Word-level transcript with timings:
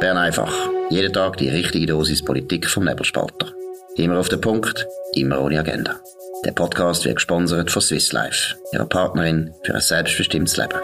Bern 0.00 0.16
einfach. 0.16 0.54
Jeden 0.90 1.12
Tag 1.12 1.38
die 1.38 1.48
richtige 1.48 1.86
Dosis 1.86 2.24
Politik 2.24 2.68
vom 2.68 2.84
Nebelspalter. 2.84 3.52
Immer 3.96 4.20
auf 4.20 4.28
den 4.28 4.40
Punkt, 4.40 4.86
immer 5.14 5.40
ohne 5.40 5.58
Agenda. 5.58 5.96
Der 6.44 6.52
Podcast 6.52 7.04
wird 7.04 7.16
gesponsert 7.16 7.72
von 7.72 7.82
Swiss 7.82 8.12
Life, 8.12 8.54
ihrer 8.72 8.86
Partnerin 8.86 9.52
für 9.64 9.74
ein 9.74 9.80
selbstbestimmtes 9.80 10.56
Leben. 10.56 10.78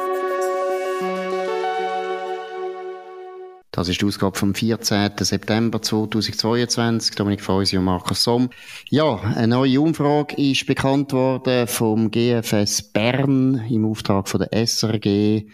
Das 3.71 3.89
ist 3.89 4.00
die 4.00 4.07
Ausgabe 4.07 4.37
vom 4.37 4.53
14. 4.53 5.12
September 5.21 5.81
2022. 5.81 7.15
Dominik 7.15 7.41
Feusi 7.41 7.79
und 7.79 7.85
Markus 7.85 8.25
Somm. 8.25 8.51
Ja, 8.91 9.21
eine 9.37 9.46
neue 9.46 9.81
Umfrage 9.81 10.35
ist 10.37 10.67
bekannt 10.67 11.12
worden 11.12 11.69
vom 11.69 12.11
GFS 12.11 12.83
Bern 12.83 13.65
im 13.71 13.85
Auftrag 13.85 14.29
von 14.29 14.41
der 14.41 14.67
SRG 14.67 15.45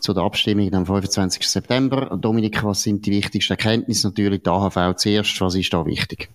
zu 0.00 0.14
der 0.14 0.22
Abstimmung 0.22 0.72
am 0.72 0.86
25. 0.86 1.46
September. 1.46 2.16
Dominik, 2.20 2.62
was 2.64 2.82
sind 2.82 3.06
die 3.06 3.12
wichtigsten 3.12 3.52
Erkenntnisse? 3.52 4.08
Natürlich 4.08 4.42
die 4.42 4.50
AHV 4.50 4.96
zuerst. 4.96 5.40
Was 5.40 5.54
ist 5.54 5.72
da 5.72 5.84
wichtig? 5.86 6.30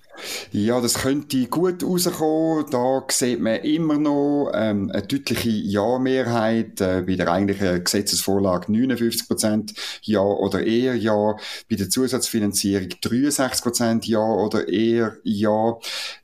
Ja, 0.51 0.79
das 0.79 0.95
könnte 0.95 1.45
gut 1.47 1.83
rauskommen. 1.83 2.65
Da 2.71 3.03
sieht 3.09 3.41
man 3.41 3.57
immer 3.57 3.97
noch 3.97 4.51
ähm, 4.53 4.89
eine 4.91 5.01
deutliche 5.01 5.49
Ja-Mehrheit. 5.49 6.79
Äh, 6.79 7.03
bei 7.05 7.15
der 7.15 7.31
eigentlichen 7.31 7.83
Gesetzesvorlage 7.83 8.71
59% 8.71 9.73
Ja 10.03 10.21
oder 10.21 10.65
eher 10.65 10.95
Ja. 10.95 11.35
Bei 11.69 11.75
der 11.75 11.89
Zusatzfinanzierung 11.89 12.87
63% 13.03 14.05
Ja 14.07 14.19
oder 14.19 14.67
eher 14.67 15.17
Ja. 15.23 15.77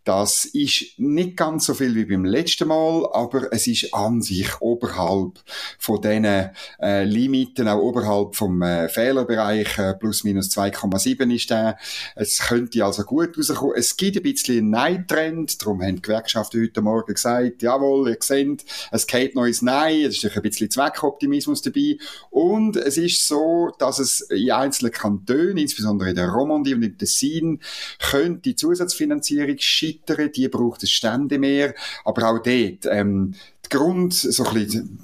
Das 0.03 0.45
ist 0.45 0.97
nicht 0.97 1.38
ganz 1.38 1.66
so 1.66 1.73
viel 1.73 1.95
wie 1.95 2.05
beim 2.05 2.25
letzten 2.25 2.69
Mal, 2.69 3.08
aber 3.11 3.52
es 3.53 3.67
ist 3.67 3.94
an 3.94 4.21
sich 4.21 4.59
oberhalb 4.61 5.39
von 5.77 6.02
diesen 6.02 6.49
äh, 6.80 7.03
Limiten, 7.31 7.67
auch 7.70 7.80
oberhalb 7.81 8.35
vom 8.35 8.62
äh, 8.62 8.90
Fehlerbereich, 8.90 9.77
äh, 9.77 9.94
plus 9.94 10.23
minus 10.25 10.50
2,7 10.50 11.33
ist 11.33 11.50
der. 11.50 11.78
Es 12.16 12.39
könnte 12.39 12.83
also 12.83 13.03
gut 13.03 13.38
rauskommen. 13.38 13.75
Es 13.78 13.95
gibt 13.95 14.17
ein 14.17 14.23
bisschen 14.23 14.58
einen 14.58 14.69
Nein-Trend, 14.72 15.61
darum 15.61 15.81
haben 15.81 15.95
die 15.95 16.02
Gewerkschaften 16.02 16.61
heute 16.61 16.81
Morgen 16.81 17.14
gesagt, 17.14 17.61
jawohl, 17.61 18.09
ihr 18.09 18.17
seht, 18.20 18.66
es 18.92 19.08
geht 19.08 19.36
ins 19.36 19.61
Nein, 19.61 20.02
es 20.02 20.23
ist 20.23 20.36
ein 20.36 20.42
bisschen 20.42 20.70
Zweckoptimismus 20.70 21.61
dabei. 21.61 21.97
Und 22.30 22.75
es 22.75 22.97
ist 22.97 23.25
so, 23.25 23.72
dass 23.80 24.00
es 24.00 24.22
in 24.22 24.52
einzelnen 24.52 24.92
Kantonen, 24.92 25.58
insbesondere 25.58 26.09
in 26.09 26.16
der 26.16 26.30
Romandie 26.30 26.75
und 26.75 26.83
in 26.83 26.98
Tessin, 26.98 27.61
könnte 28.00 28.42
die 28.42 28.55
Zusatzfinanzierung 28.55 29.55
scheitern, 29.58 30.31
die 30.33 30.50
braucht 30.50 30.83
es 30.83 30.92
Stände 30.92 31.39
mehr, 31.39 31.73
aber 32.03 32.27
auch 32.27 32.39
dort, 32.39 32.86
ähm, 32.89 33.36
Grund, 33.72 34.14
so 34.14 34.45
ein 34.45 34.53
bisschen, 34.53 35.00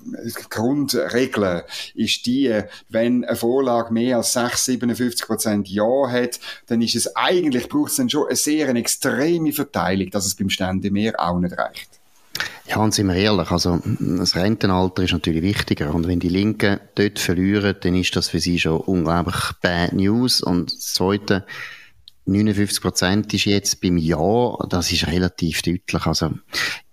Grundregel 0.50 1.64
ist 1.96 2.26
die, 2.26 2.62
wenn 2.90 3.26
eine 3.26 3.36
Vorlage 3.36 3.92
mehr 3.94 4.18
als 4.18 4.34
6, 4.34 4.66
57 4.66 5.26
Prozent 5.26 5.70
Ja 5.70 6.10
hat, 6.10 6.40
dann 6.68 6.82
ist 6.82 6.96
es 6.96 7.16
eigentlich, 7.16 7.70
braucht 7.70 7.92
es 7.92 7.98
dann 7.98 8.10
schon 8.10 8.28
eine 8.28 8.36
sehr 8.36 8.68
eine 8.70 8.80
extreme 8.80 9.54
Verteilung, 9.54 10.10
dass 10.12 10.26
es 10.26 10.36
beim 10.36 10.50
Stände 10.50 10.92
mehr 10.92 11.14
auch 11.18 11.40
nicht 11.40 11.58
reicht. 11.58 11.90
Ja, 12.68 12.78
und 12.78 12.94
sind 12.94 13.08
wir 13.08 13.16
ehrlich, 13.16 13.50
also 13.50 13.80
das 14.00 14.36
Rentenalter 14.36 15.02
ist 15.02 15.14
natürlich 15.14 15.42
wichtiger 15.42 15.96
und 15.96 16.06
wenn 16.06 16.20
die 16.20 16.30
Linken 16.30 16.80
dort 16.96 17.18
verlieren, 17.18 17.76
dann 17.80 17.96
ist 17.96 18.16
das 18.16 18.28
für 18.28 18.40
sie 18.40 18.60
schon 18.60 18.82
unglaublich 18.82 19.54
bad 19.62 19.94
News 19.94 20.42
und 20.42 20.72
das 20.72 20.94
Zweite, 20.94 21.46
59 22.26 22.82
Prozent 22.82 23.34
ist 23.34 23.46
jetzt 23.46 23.80
beim 23.82 23.98
Ja, 23.98 24.58
das 24.70 24.92
ist 24.92 25.08
relativ 25.08 25.62
deutlich. 25.62 26.06
Also 26.06 26.32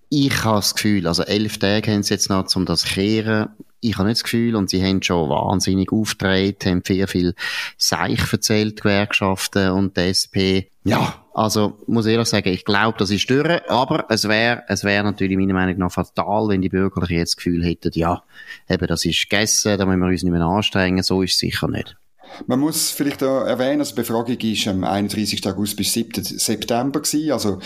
ich 0.08 0.44
habe 0.44 0.56
das 0.56 0.74
Gefühl, 0.74 1.06
also 1.06 1.22
elf 1.22 1.58
Tage 1.58 1.92
haben 1.92 2.02
sie 2.02 2.14
jetzt 2.14 2.30
noch, 2.30 2.46
um 2.54 2.66
das 2.66 2.82
zu 2.82 2.88
kehren. 2.88 3.48
Ich 3.80 3.98
habe 3.98 4.08
nicht 4.08 4.18
das 4.18 4.24
Gefühl, 4.24 4.56
und 4.56 4.70
sie 4.70 4.82
haben 4.82 5.02
schon 5.02 5.28
wahnsinnig 5.28 5.92
aufgetreten, 5.92 6.70
haben 6.70 6.82
sehr 6.86 7.06
viel 7.06 7.34
Seich 7.76 8.32
erzählt, 8.32 8.80
Gewerkschaften 8.80 9.70
und 9.70 9.96
die 9.96 10.00
SP. 10.08 10.72
Ja, 10.84 11.24
also 11.34 11.78
muss 11.86 12.06
ich 12.06 12.12
ehrlich 12.12 12.28
sagen, 12.28 12.48
ich 12.48 12.64
glaube, 12.64 12.96
das 12.98 13.10
ist 13.10 13.28
durch, 13.28 13.68
aber 13.68 14.06
es 14.08 14.28
wäre 14.28 14.62
es 14.68 14.84
wäre 14.84 15.02
natürlich 15.04 15.36
meiner 15.36 15.54
Meinung 15.54 15.78
nach 15.78 15.92
fatal, 15.92 16.48
wenn 16.48 16.62
die 16.62 16.68
Bürgerlichen 16.68 17.16
jetzt 17.16 17.32
das 17.32 17.36
Gefühl 17.36 17.64
hätten, 17.64 17.90
ja, 17.94 18.22
eben 18.68 18.86
das 18.86 19.04
ist 19.04 19.28
gegessen, 19.28 19.76
da 19.76 19.84
müssen 19.84 20.00
wir 20.00 20.08
uns 20.08 20.22
nicht 20.22 20.32
mehr 20.32 20.42
anstrengen, 20.42 21.02
so 21.02 21.22
ist 21.22 21.32
es 21.32 21.38
sicher 21.38 21.68
nicht. 21.68 21.96
Man 22.46 22.58
muss 22.58 22.90
vielleicht 22.90 23.22
auch 23.22 23.44
erwähnen, 23.44 23.78
dass 23.78 23.90
die 23.90 23.94
Befragung 23.94 24.36
ist 24.38 24.66
am 24.66 24.84
31. 24.84 25.46
August 25.46 25.76
bis 25.76 25.92
7. 25.92 26.24
September 26.24 27.00
gewesen. 27.00 27.32
Also, 27.32 27.58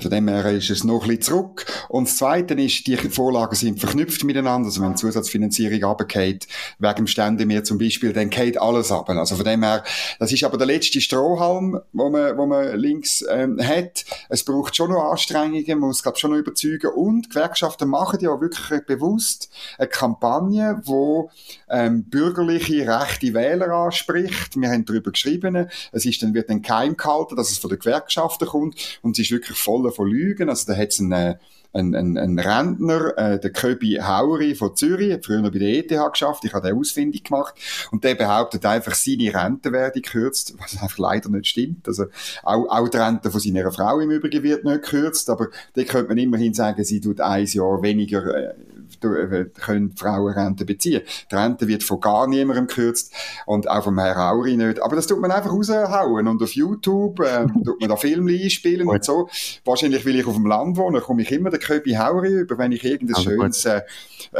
von 0.00 0.10
dem 0.10 0.28
her 0.28 0.44
ist 0.52 0.70
es 0.70 0.84
noch 0.84 1.02
ein 1.02 1.08
bisschen 1.08 1.22
zurück. 1.22 1.66
Und 1.88 2.08
das 2.08 2.16
Zweite 2.16 2.54
ist, 2.54 2.86
die 2.86 2.96
Vorlagen 2.96 3.54
sind 3.54 3.78
verknüpft 3.78 4.24
miteinander. 4.24 4.66
Also, 4.66 4.82
wenn 4.82 4.96
Zusatzfinanzierung 4.96 5.84
runtergeht, 5.84 6.48
wegen 6.78 6.94
dem 6.94 7.06
Stände 7.06 7.46
mehr 7.46 7.64
zum 7.64 7.78
Beispiel, 7.78 8.12
dann 8.12 8.30
geht 8.30 8.60
alles 8.60 8.90
ab. 8.90 9.08
Also, 9.08 9.36
von 9.36 9.44
dem 9.44 9.62
her, 9.62 9.84
das 10.18 10.32
ist 10.32 10.42
aber 10.44 10.58
der 10.58 10.66
letzte 10.66 11.00
Strohhalm, 11.00 11.80
wo 11.92 12.10
man, 12.10 12.36
wo 12.36 12.46
man 12.46 12.76
links, 12.76 13.24
ähm, 13.30 13.58
hat. 13.62 14.04
Es 14.28 14.44
braucht 14.44 14.76
schon 14.76 14.90
noch 14.90 15.10
Anstrengungen, 15.10 15.78
man 15.78 15.88
muss, 15.88 16.02
glaube 16.02 16.18
schon 16.18 16.32
noch 16.32 16.38
überzeugen. 16.38 16.90
Und 16.94 17.30
Gewerkschaften 17.30 17.88
machen 17.88 18.18
ja 18.20 18.40
wirklich 18.40 18.84
bewusst 18.86 19.50
eine 19.78 19.88
Kampagne, 19.88 20.80
wo, 20.84 21.30
ähm, 21.68 22.04
bürgerliche, 22.04 22.86
rechte 22.86 23.32
Wähler 23.32 23.70
anspricht 23.70 24.15
spricht. 24.16 24.60
Wir 24.60 24.70
haben 24.70 24.84
darüber 24.84 25.10
geschrieben. 25.10 25.68
Es 25.92 26.06
ist 26.06 26.22
dann, 26.22 26.34
wird 26.34 26.50
dann 26.50 26.62
geheim 26.62 26.96
gehalten, 26.96 27.36
dass 27.36 27.50
es 27.50 27.58
von 27.58 27.70
den 27.70 27.78
Gewerkschaften 27.78 28.48
kommt. 28.48 28.98
Und 29.02 29.18
es 29.18 29.26
ist 29.26 29.30
wirklich 29.30 29.58
voll 29.58 29.90
von 29.92 30.08
Lügen. 30.08 30.48
Also 30.48 30.72
da 30.72 30.78
hat 30.78 30.88
es 30.88 31.00
einen, 31.00 31.36
ein, 31.72 31.94
ein, 31.94 32.16
ein 32.16 32.38
Rentner, 32.38 33.16
äh, 33.18 33.38
der 33.38 33.50
Köbi 33.50 33.98
Hauri 34.00 34.54
von 34.54 34.74
Zürich, 34.74 35.12
hat 35.12 35.26
früher 35.26 35.42
bei 35.42 35.58
der 35.58 35.68
ETH 35.68 36.12
geschafft, 36.12 36.44
ich 36.44 36.54
habe 36.54 36.66
den 36.66 36.78
ausfindig 36.78 37.24
gemacht, 37.24 37.54
und 37.90 38.02
der 38.02 38.14
behauptet 38.14 38.64
einfach, 38.64 38.94
seine 38.94 39.34
Rente 39.34 39.72
werde 39.72 40.00
gekürzt, 40.00 40.54
was 40.58 40.80
einfach 40.80 40.98
leider 40.98 41.28
nicht 41.28 41.48
stimmt. 41.48 41.86
Also 41.86 42.06
auch, 42.42 42.66
auch 42.68 42.88
die 42.88 42.96
Rente 42.96 43.30
von 43.30 43.40
seiner 43.40 43.70
Frau 43.70 44.00
im 44.00 44.10
Übrigen 44.10 44.42
wird 44.42 44.64
nicht 44.64 44.82
gekürzt, 44.82 45.28
aber 45.28 45.48
da 45.74 45.84
könnte 45.84 46.08
man 46.08 46.18
immerhin 46.18 46.54
sagen, 46.54 46.82
sie 46.82 47.00
tut 47.00 47.20
ein 47.20 47.44
Jahr 47.44 47.82
weniger 47.82 48.34
äh, 48.34 48.44
äh, 48.46 48.54
können 49.00 49.96
Frauen 49.96 50.32
Rente 50.32 50.64
beziehen. 50.64 51.02
Die 51.30 51.34
Rente 51.34 51.68
wird 51.68 51.82
von 51.82 52.00
gar 52.00 52.26
niemandem 52.26 52.66
gekürzt 52.66 53.12
und 53.46 53.68
auch 53.68 53.84
vom 53.84 53.98
Herrn 53.98 54.18
Auri 54.18 54.56
nicht. 54.56 54.82
Aber 54.82 54.96
das 54.96 55.06
tut 55.06 55.20
man 55.20 55.30
einfach 55.30 55.52
raushauen 55.52 56.28
und 56.28 56.42
auf 56.42 56.52
YouTube 56.52 57.20
äh, 57.20 57.46
tut 57.64 57.80
man 57.80 57.88
da 57.88 57.96
Filme 57.96 58.32
einspielen 58.32 58.88
und 58.88 59.04
so. 59.04 59.28
Wahrscheinlich, 59.64 60.04
weil 60.06 60.16
ich 60.16 60.26
auf 60.26 60.34
dem 60.34 60.46
Land 60.46 60.76
wohne, 60.76 61.00
komme 61.00 61.22
ich 61.22 61.32
immer 61.32 61.50
den 61.50 61.60
Köbi 61.60 61.94
Hauri 61.94 62.40
über, 62.40 62.58
wenn 62.58 62.72
ich 62.72 62.84
irgendein 62.84 63.16
also 63.16 63.30
schönes 63.30 63.64
äh, 63.64 63.82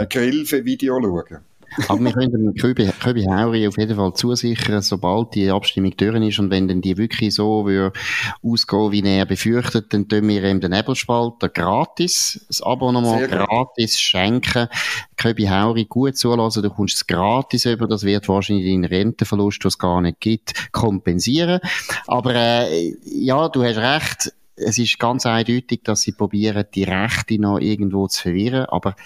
Grill-Video 0.09 1.01
schaue. 1.01 1.41
Aber 1.89 2.01
wir 2.01 2.13
können 2.13 2.55
Köbi, 2.55 2.91
Köbi 3.03 3.25
Hauri 3.25 3.67
auf 3.69 3.77
jeden 3.77 3.97
Fall 3.97 4.15
zusichern, 4.15 4.83
sobald 4.83 5.35
die 5.35 5.51
Abstimmung 5.51 5.97
durch 5.97 6.29
ist 6.29 6.39
und 6.39 6.51
wenn 6.51 6.69
dann 6.69 6.81
die 6.81 6.97
wirklich 6.97 7.35
so 7.35 7.67
würde 7.67 7.99
ausgehen, 8.43 8.93
wie 8.93 9.03
er 9.03 9.27
befürchtet, 9.27 9.93
dann 9.93 10.09
tun 10.09 10.29
wir 10.29 10.45
ihm 10.45 10.61
den 10.61 10.71
Nebelspalter 10.71 11.49
gratis, 11.49 12.45
das 12.49 12.63
Abonnement 12.63 13.31
gratis 13.31 13.99
schenken. 13.99 14.69
Köbi 15.17 15.45
Hauri 15.47 15.85
gut 15.85 16.17
zulassen, 16.17 16.63
du 16.63 16.71
kommst 16.71 16.97
es 16.97 17.07
gratis 17.07 17.65
über, 17.67 17.87
das 17.87 18.05
wird 18.05 18.29
wahrscheinlich 18.29 18.67
deinen 18.67 18.85
Rentenverlust, 18.85 19.63
den 19.65 19.69
es 19.69 19.79
gar 19.79 20.01
nicht 20.01 20.21
gibt, 20.21 20.73
kompensieren. 20.73 21.61
Aber 22.07 22.35
äh, 22.35 22.97
ja, 23.05 23.49
du 23.49 23.63
hast 23.65 23.79
recht, 23.79 24.33
es 24.57 24.79
ist 24.79 24.99
ganz 24.99 25.27
eindeutig, 25.27 25.83
dass 25.85 26.03
sie 26.03 26.13
probieren, 26.13 26.65
die 26.75 26.85
Rechte 26.85 27.39
noch 27.39 27.59
irgendwo 27.59 28.07
zu 28.09 28.23
verwirren, 28.23 28.65
aber 28.67 28.97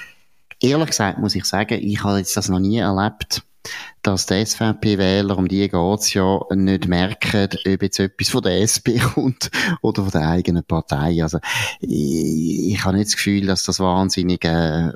ehrlich 0.61 0.89
gesagt 0.89 1.19
muss 1.19 1.35
ich 1.35 1.45
sagen, 1.45 1.79
ich 1.83 2.03
habe 2.05 2.19
jetzt 2.19 2.37
das 2.37 2.49
noch 2.49 2.59
nie 2.61 2.79
erlebt, 2.79 3.43
dass 4.03 4.27
die 4.27 4.45
SVP-Wähler, 4.45 5.37
um 5.37 5.47
die 5.47 5.69
geht's 5.69 6.15
ja, 6.15 6.41
nicht 6.55 6.89
merken, 6.89 7.49
ob 7.67 7.83
jetzt 7.83 7.99
etwas 7.99 8.31
von 8.31 8.43
der 8.43 8.63
SP 8.65 8.97
kommt 9.15 9.51
oder 9.83 10.03
von 10.03 10.13
der 10.13 10.29
eigenen 10.29 10.65
Partei. 10.65 11.23
Also, 11.23 11.39
ich, 11.81 12.73
ich 12.73 12.85
habe 12.85 12.97
nicht 12.97 13.09
das 13.09 13.17
Gefühl, 13.17 13.47
dass 13.47 13.65
das 13.65 13.79
wahnsinnig 13.79 14.45
äh, 14.45 14.93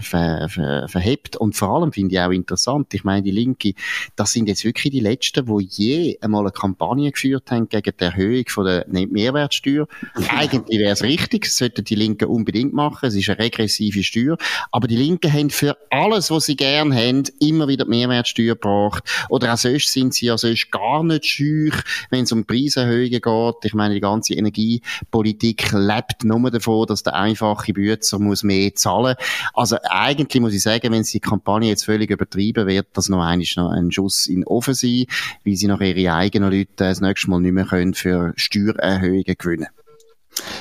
ver, 0.00 0.48
ver, 0.50 0.88
verhebt. 0.88 1.36
Und 1.36 1.56
vor 1.56 1.70
allem 1.70 1.92
finde 1.92 2.14
ich 2.14 2.20
auch 2.20 2.30
interessant, 2.30 2.92
ich 2.92 3.04
meine, 3.04 3.22
die 3.22 3.30
Linke, 3.30 3.72
das 4.16 4.32
sind 4.32 4.48
jetzt 4.48 4.64
wirklich 4.64 4.92
die 4.92 5.00
Letzten, 5.00 5.46
die 5.46 5.68
je 5.70 6.18
einmal 6.20 6.42
eine 6.42 6.52
Kampagne 6.52 7.10
geführt 7.10 7.50
haben 7.50 7.68
gegen 7.68 7.92
die 7.98 8.04
Erhöhung 8.04 8.44
von 8.48 8.66
der 8.66 8.84
Mehrwertsteuer. 8.88 9.88
Eigentlich 10.28 10.78
wäre 10.78 10.92
es 10.92 11.02
richtig, 11.02 11.44
das 11.44 11.56
sollten 11.56 11.84
die 11.84 11.94
Linken 11.94 12.26
unbedingt 12.26 12.74
machen, 12.74 13.06
es 13.06 13.14
ist 13.14 13.30
eine 13.30 13.38
regressive 13.38 14.02
Steuer, 14.02 14.36
aber 14.72 14.88
die 14.88 14.96
Linken 14.96 15.32
haben 15.32 15.50
für 15.50 15.76
alles, 15.90 16.30
was 16.30 16.46
sie 16.46 16.56
gern 16.56 16.94
haben, 16.94 17.24
immer 17.40 17.68
wieder 17.68 17.85
die 17.86 17.90
Mehrwertsteuer 17.90 18.54
gebracht. 18.54 19.04
Oder 19.28 19.52
auch 19.52 19.56
sonst 19.56 19.92
sind 19.92 20.14
sie 20.14 20.26
ja 20.26 20.38
sonst 20.38 20.70
gar 20.70 21.02
nicht 21.02 21.26
schüch, 21.26 21.74
wenn 22.10 22.24
es 22.24 22.32
um 22.32 22.44
Preiserhöhungen 22.44 23.20
geht. 23.20 23.64
Ich 23.64 23.74
meine, 23.74 23.94
die 23.94 24.00
ganze 24.00 24.34
Energiepolitik 24.34 25.72
lebt 25.72 26.24
nur 26.24 26.50
davon, 26.50 26.86
dass 26.86 27.02
der 27.02 27.14
einfache 27.14 27.72
Bützer 27.72 28.18
muss 28.18 28.42
mehr 28.42 28.74
zahlen. 28.74 29.16
Also 29.54 29.76
eigentlich 29.82 30.40
muss 30.40 30.54
ich 30.54 30.62
sagen, 30.62 30.92
wenn 30.92 31.02
die 31.02 31.20
Kampagne 31.20 31.68
jetzt 31.68 31.84
völlig 31.84 32.10
übertrieben 32.10 32.66
wird, 32.66 32.88
das 32.94 33.08
noch 33.08 33.22
ein 33.22 33.44
Schuss 33.44 34.26
in 34.26 34.40
den 34.40 34.46
Ofen 34.46 34.74
sein, 34.74 35.06
weil 35.44 35.56
sie 35.56 35.66
noch 35.66 35.80
ihre 35.80 36.14
eigenen 36.14 36.50
Leute 36.50 36.70
das 36.76 37.00
nächste 37.00 37.30
Mal 37.30 37.40
nicht 37.40 37.52
mehr 37.52 37.66
können 37.66 37.94
für 37.94 38.32
Steuererhöhungen 38.36 39.34
gewinnen 39.38 39.68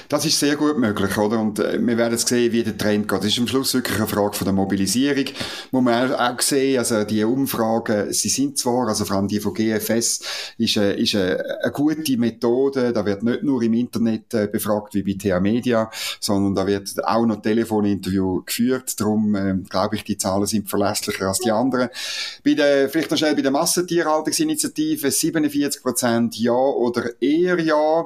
Das 0.08 0.26
ist 0.26 0.40
sehr 0.40 0.56
gut 0.56 0.78
möglich, 0.78 1.18
oder? 1.18 1.40
Und 1.40 1.60
äh, 1.60 1.80
wir 1.80 1.98
werden 1.98 2.18
sehen, 2.18 2.52
wie 2.54 2.64
der 2.64 2.78
Trend 2.78 3.08
geht. 3.08 3.20
Das 3.20 3.26
ist 3.26 3.40
am 3.40 3.48
Schluss 3.48 3.74
wirklich 3.74 3.98
eine 3.98 4.08
Frage 4.08 4.36
von 4.36 4.46
der 4.46 4.54
Mobilisierung. 4.54 5.26
Muss 5.72 5.84
man 5.84 6.14
auch 6.14 6.42
sehen, 6.42 6.80
also 6.80 7.04
die 7.04 7.24
Umfragen, 7.24 8.14
sie 8.14 8.30
sind 8.30 8.58
zwar, 8.58 8.88
also 8.88 9.04
vor 9.04 9.18
allem 9.18 9.28
die 9.28 9.40
von 9.40 9.54
GFS, 9.54 10.22
ist, 10.58 10.78
eine, 10.78 10.94
ist 10.94 11.16
eine, 11.16 11.44
eine 11.64 11.72
gute 11.72 12.18
Methode. 12.18 12.94
Da 12.94 13.06
wird 13.06 13.24
nicht 13.24 13.44
nur 13.44 13.62
im 13.64 13.74
Internet 13.74 14.34
äh, 14.34 14.48
befragt 14.48 14.94
wie 14.94 15.04
bei 15.04 15.18
TA 15.22 15.40
Media, 15.40 15.90
sondern 16.20 16.56
da 16.56 16.68
wird 16.68 17.04
auch 17.04 17.26
noch 17.26 17.42
Telefoninterview 17.42 18.44
geführt. 18.46 19.00
Darum 19.00 19.36
äh, 19.36 19.56
glaube 19.70 19.96
ich, 19.98 20.04
die 20.04 20.18
Zahlen 20.18 20.46
sind 20.46 20.70
verlässlicher 20.70 21.28
als 21.28 21.40
die 21.40 21.52
anderen. 21.52 21.90
Bei 22.44 22.54
der, 22.54 22.90
vielleicht 22.90 23.12
noch 23.12 23.18
schnell 23.18 23.36
bei 23.36 23.42
der 23.42 23.52
Massentierhaltungsinitiative 23.52 25.12
47 25.12 25.82
Prozent 25.82 26.38
Ja 26.38 26.54
oder 26.54 27.22
eher 27.22 27.60
Ja. 27.60 28.06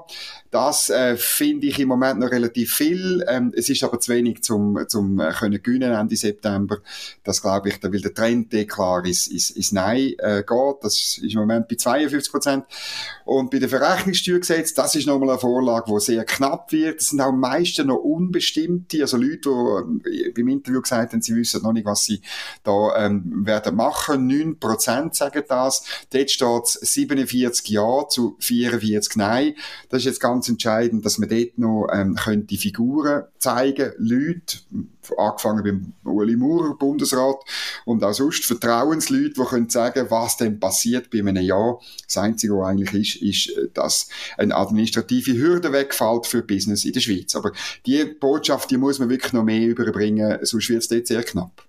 Das 0.52 0.90
äh, 0.90 1.16
finde 1.16 1.59
ich 1.68 1.80
im 1.80 1.88
Moment 1.88 2.20
noch 2.20 2.32
relativ 2.32 2.74
viel. 2.74 3.24
Ähm, 3.28 3.54
es 3.56 3.70
ist 3.70 3.84
aber 3.84 4.00
zu 4.00 4.14
wenig 4.14 4.44
zum, 4.44 4.80
zum 4.88 5.20
äh, 5.20 5.32
können 5.32 5.62
gewinnen 5.62 5.94
Ende 5.94 6.16
September. 6.16 6.78
Das 7.24 7.42
glaube 7.42 7.70
ich, 7.70 7.80
da 7.80 7.92
will 7.92 8.02
der 8.02 8.14
Trend 8.14 8.52
der 8.54 8.66
klar 8.66 9.06
ist, 9.06 9.28
ist, 9.28 9.52
ist 9.52 9.74
Nein 9.74 10.14
äh, 10.20 10.44
geht. 10.48 10.76
Das 10.82 10.96
ist 10.96 11.34
im 11.34 11.40
Moment 11.40 11.68
bei 11.68 11.76
52 11.76 12.32
Prozent. 12.32 12.66
Und 13.26 13.52
bei 13.52 13.60
der 13.60 13.70
Verrechnungssteuergesetz, 13.70 14.74
das 14.74 14.96
ist 14.96 15.08
nochmal 15.08 15.32
eine 15.32 15.40
Vorlage, 15.40 15.92
die 15.92 16.00
sehr 16.00 16.26
knapp 16.26 16.72
wird. 16.72 17.00
Das 17.00 17.08
sind 17.08 17.22
auch 17.22 17.32
meisten 17.32 17.88
noch 17.88 17.98
Unbestimmte, 17.98 19.02
also 19.02 19.18
Leute, 19.18 19.50
die 20.06 20.26
äh, 20.26 20.32
beim 20.32 20.48
Interview 20.48 20.82
gesagt 20.82 21.14
haben, 21.14 21.22
sie 21.22 21.36
wissen 21.36 21.62
noch 21.62 21.74
nicht, 21.74 21.86
was 21.86 22.06
sie 22.06 22.22
da 22.64 23.06
ähm, 23.06 23.46
werden 23.46 23.76
machen. 23.76 24.28
9 24.28 24.60
Prozent 24.60 25.16
sagen 25.16 25.44
das. 25.48 25.84
Dort 26.12 26.32
steht 26.32 26.68
47 26.68 27.70
Ja 27.70 28.08
zu 28.08 28.36
44 28.40 29.16
Nein. 29.16 29.56
Das 29.90 30.00
ist 30.00 30.06
jetzt 30.06 30.20
ganz 30.20 30.50
entscheidend, 30.50 31.06
dass 31.06 31.18
man 31.18 31.30
dort 31.30 31.49
noch 31.58 31.88
ähm, 31.94 32.16
könnte 32.16 32.58
Figuren 32.58 33.24
zeigen, 33.38 33.94
Leute, 33.98 34.58
angefangen 35.18 35.64
beim 35.64 35.94
Uli 36.12 36.36
Maurer, 36.36 36.76
Bundesrat, 36.76 37.38
und 37.86 38.04
auch 38.04 38.14
sonst 38.14 38.46
Vertrauensleute, 38.46 39.34
die 39.38 39.44
können 39.44 39.70
sagen, 39.70 40.06
was 40.10 40.38
denn 40.38 40.60
passiert 40.60 41.10
bei 41.10 41.20
einem 41.20 41.38
Jahr. 41.38 41.80
Das 42.06 42.18
Einzige, 42.18 42.58
was 42.58 42.68
eigentlich 42.68 43.22
ist, 43.22 43.48
ist, 43.48 43.70
dass 43.74 44.10
eine 44.38 44.56
administrative 44.56 45.34
Hürde 45.34 45.72
wegfällt 45.72 46.28
für 46.28 46.42
Business 46.42 46.86
in 46.86 46.94
der 46.94 47.02
Schweiz. 47.02 47.36
Aber 47.36 47.52
die 47.86 48.04
Botschaft, 48.06 48.70
die 48.72 48.78
muss 48.78 49.00
man 49.00 49.10
wirklich 49.10 49.34
noch 49.34 49.44
mehr 49.44 49.68
überbringen, 49.68 50.40
sonst 50.44 50.70
wird 50.70 50.84
es 50.84 50.88
dort 50.90 51.08
sehr 51.08 51.24
knapp. 51.24 51.64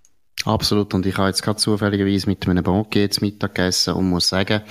Absolut. 0.44 0.94
Und 0.94 1.04
ich 1.06 1.16
habe 1.16 1.28
jetzt 1.28 1.42
gerade 1.42 1.58
zufälligerweise 1.58 2.28
mit 2.28 2.46
einem 2.48 2.64
Bankier 2.64 3.02
jetzt 3.02 3.20
Mittag 3.20 3.54
gegessen 3.54 3.94
und 3.94 4.08
muss 4.08 4.28
sagen, 4.28 4.62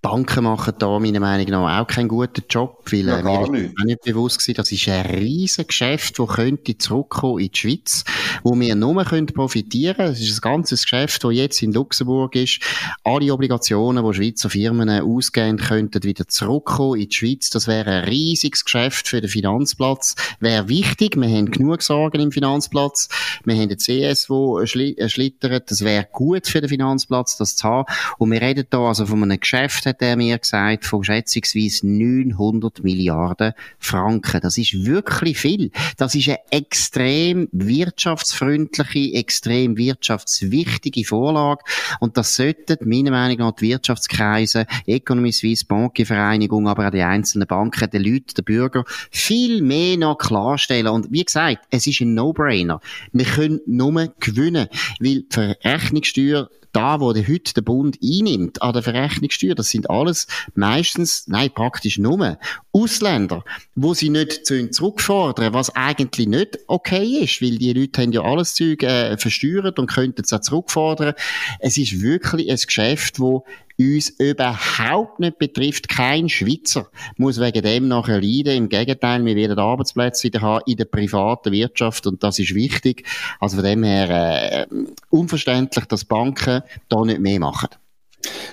Banken 0.00 0.44
machen 0.44 0.74
da 0.78 1.00
meiner 1.00 1.18
Meinung 1.18 1.48
nach 1.50 1.80
auch 1.80 1.86
keinen 1.88 2.06
guten 2.06 2.44
Job, 2.48 2.84
weil 2.92 3.08
ja, 3.08 3.18
äh, 3.18 3.22
mir 3.24 3.42
ist 3.42 3.84
nicht. 3.84 4.02
bewusst 4.02 4.38
gewesen, 4.38 4.56
das 4.56 4.70
ist 4.70 4.88
ein 4.88 5.04
riesen 5.06 5.66
Geschäft, 5.66 6.20
das 6.20 6.28
könnte 6.28 6.78
zurückkommen 6.78 7.40
in 7.40 7.50
die 7.50 7.58
Schweiz, 7.58 8.04
wo 8.44 8.58
wir 8.58 8.76
nur 8.76 9.04
können 9.04 9.26
profitieren 9.26 9.96
können. 9.96 10.12
Es 10.12 10.20
ist 10.20 10.38
ein 10.38 10.40
ganzes 10.40 10.82
Geschäft, 10.82 11.24
das 11.24 11.34
jetzt 11.34 11.62
in 11.62 11.72
Luxemburg 11.72 12.36
ist. 12.36 12.60
Alle 13.02 13.32
Obligationen, 13.34 14.04
die 14.04 14.14
Schweizer 14.14 14.50
Firmen 14.50 14.88
ausgeben, 14.88 15.58
könnten 15.58 16.04
wieder 16.04 16.28
zurückkommen 16.28 17.00
in 17.00 17.08
die 17.08 17.16
Schweiz. 17.16 17.50
Das 17.50 17.66
wäre 17.66 17.90
ein 17.90 18.04
riesiges 18.04 18.64
Geschäft 18.64 19.08
für 19.08 19.20
den 19.20 19.30
Finanzplatz. 19.30 20.14
Wäre 20.38 20.68
wichtig. 20.68 21.16
Wir 21.16 21.28
haben 21.28 21.50
genug 21.50 21.82
Sorgen 21.82 22.20
im 22.20 22.30
Finanzplatz. 22.30 23.08
Wir 23.44 23.56
haben 23.56 23.68
den 23.68 23.78
CS, 23.78 24.28
der 24.28 25.08
schlittert. 25.08 25.72
Das 25.72 25.84
wäre 25.84 26.06
gut 26.12 26.46
für 26.46 26.60
den 26.60 26.68
Finanzplatz, 26.68 27.36
das 27.36 27.56
zu 27.56 27.66
haben. 27.66 27.86
Und 28.18 28.30
wir 28.30 28.40
reden 28.40 28.66
da 28.70 28.86
also 28.86 29.04
von 29.04 29.24
einem 29.24 29.40
Geschäft, 29.40 29.87
hat 29.88 30.02
er 30.02 30.16
mir 30.16 30.38
gesagt, 30.38 30.84
von 30.84 31.02
schätzungsweise 31.02 31.86
900 31.86 32.82
Milliarden 32.84 33.52
Franken. 33.78 34.40
Das 34.40 34.58
ist 34.58 34.84
wirklich 34.84 35.38
viel. 35.38 35.70
Das 35.96 36.14
ist 36.14 36.28
eine 36.28 36.38
extrem 36.50 37.48
wirtschaftsfreundliche, 37.52 39.14
extrem 39.14 39.76
wirtschaftswichtige 39.76 41.04
Vorlage. 41.04 41.62
Und 42.00 42.16
das 42.16 42.36
sollten 42.36 42.76
meiner 42.88 43.10
Meinung 43.10 43.38
nach 43.38 43.52
die 43.52 43.68
Wirtschaftskreise, 43.68 44.66
Economy 44.86 45.32
Suisse, 45.32 45.64
Bankenvereinigung, 45.66 46.68
aber 46.68 46.86
auch 46.86 46.92
die 46.92 47.02
einzelnen 47.02 47.48
Banken, 47.48 47.90
den 47.90 48.02
Leuten, 48.02 48.34
den 48.36 48.44
Bürgern 48.44 48.84
viel 49.10 49.62
mehr 49.62 49.96
noch 49.96 50.18
klarstellen. 50.18 50.88
Und 50.88 51.10
wie 51.10 51.24
gesagt, 51.24 51.64
es 51.70 51.86
ist 51.86 52.00
ein 52.00 52.14
No-Brainer. 52.14 52.80
Wir 53.12 53.24
können 53.24 53.60
nur 53.66 54.12
gewinnen, 54.20 54.68
weil 55.00 55.22
die 55.22 55.26
Verrechnungssteuer 55.30 56.48
da, 56.78 57.00
wo 57.00 57.12
der 57.12 57.26
heute 57.26 57.54
der 57.54 57.62
Bund 57.62 57.98
einnimmt 58.00 58.62
an 58.62 58.72
der 58.72 58.84
Verrechnungssteuer, 58.84 59.56
das 59.56 59.70
sind 59.70 59.90
alles 59.90 60.28
meistens, 60.54 61.24
nein, 61.26 61.50
praktisch 61.52 61.98
nur 61.98 62.38
Ausländer, 62.70 63.44
wo 63.74 63.94
sie 63.94 64.10
nicht 64.10 64.46
zurückfordern, 64.46 65.52
was 65.54 65.74
eigentlich 65.74 66.28
nicht 66.28 66.58
okay 66.68 67.18
ist, 67.24 67.42
weil 67.42 67.58
die 67.58 67.72
Leute 67.72 68.02
haben 68.02 68.12
ja 68.12 68.22
alles 68.22 68.54
Zeug 68.54 68.84
äh, 68.84 69.16
versteuert 69.16 69.80
und 69.80 69.90
könnten 69.90 70.22
es 70.22 70.32
auch 70.32 70.40
zurückfordern. 70.40 71.14
Es 71.58 71.76
ist 71.78 72.00
wirklich 72.00 72.48
ein 72.48 72.58
Geschäft, 72.64 73.18
wo 73.18 73.44
uns 73.78 74.10
überhaupt 74.18 75.20
nicht 75.20 75.38
betrifft. 75.38 75.88
Kein 75.88 76.28
Schweizer 76.28 76.88
muss 77.16 77.40
wegen 77.40 77.62
dem 77.62 77.88
nachher 77.88 78.20
leiden. 78.20 78.56
Im 78.56 78.68
Gegenteil, 78.68 79.24
wir 79.24 79.36
werden 79.36 79.58
Arbeitsplätze 79.58 80.24
wieder 80.24 80.40
haben 80.40 80.62
in 80.66 80.76
der 80.76 80.86
privaten 80.86 81.52
Wirtschaft 81.52 82.06
und 82.06 82.22
das 82.22 82.38
ist 82.38 82.54
wichtig. 82.54 83.04
Also 83.38 83.56
von 83.56 83.64
dem 83.64 83.84
her 83.84 84.10
äh, 84.10 84.66
unverständlich, 85.10 85.84
dass 85.86 86.04
Banken 86.04 86.62
da 86.88 87.02
nicht 87.02 87.20
mehr 87.20 87.38
machen. 87.38 87.68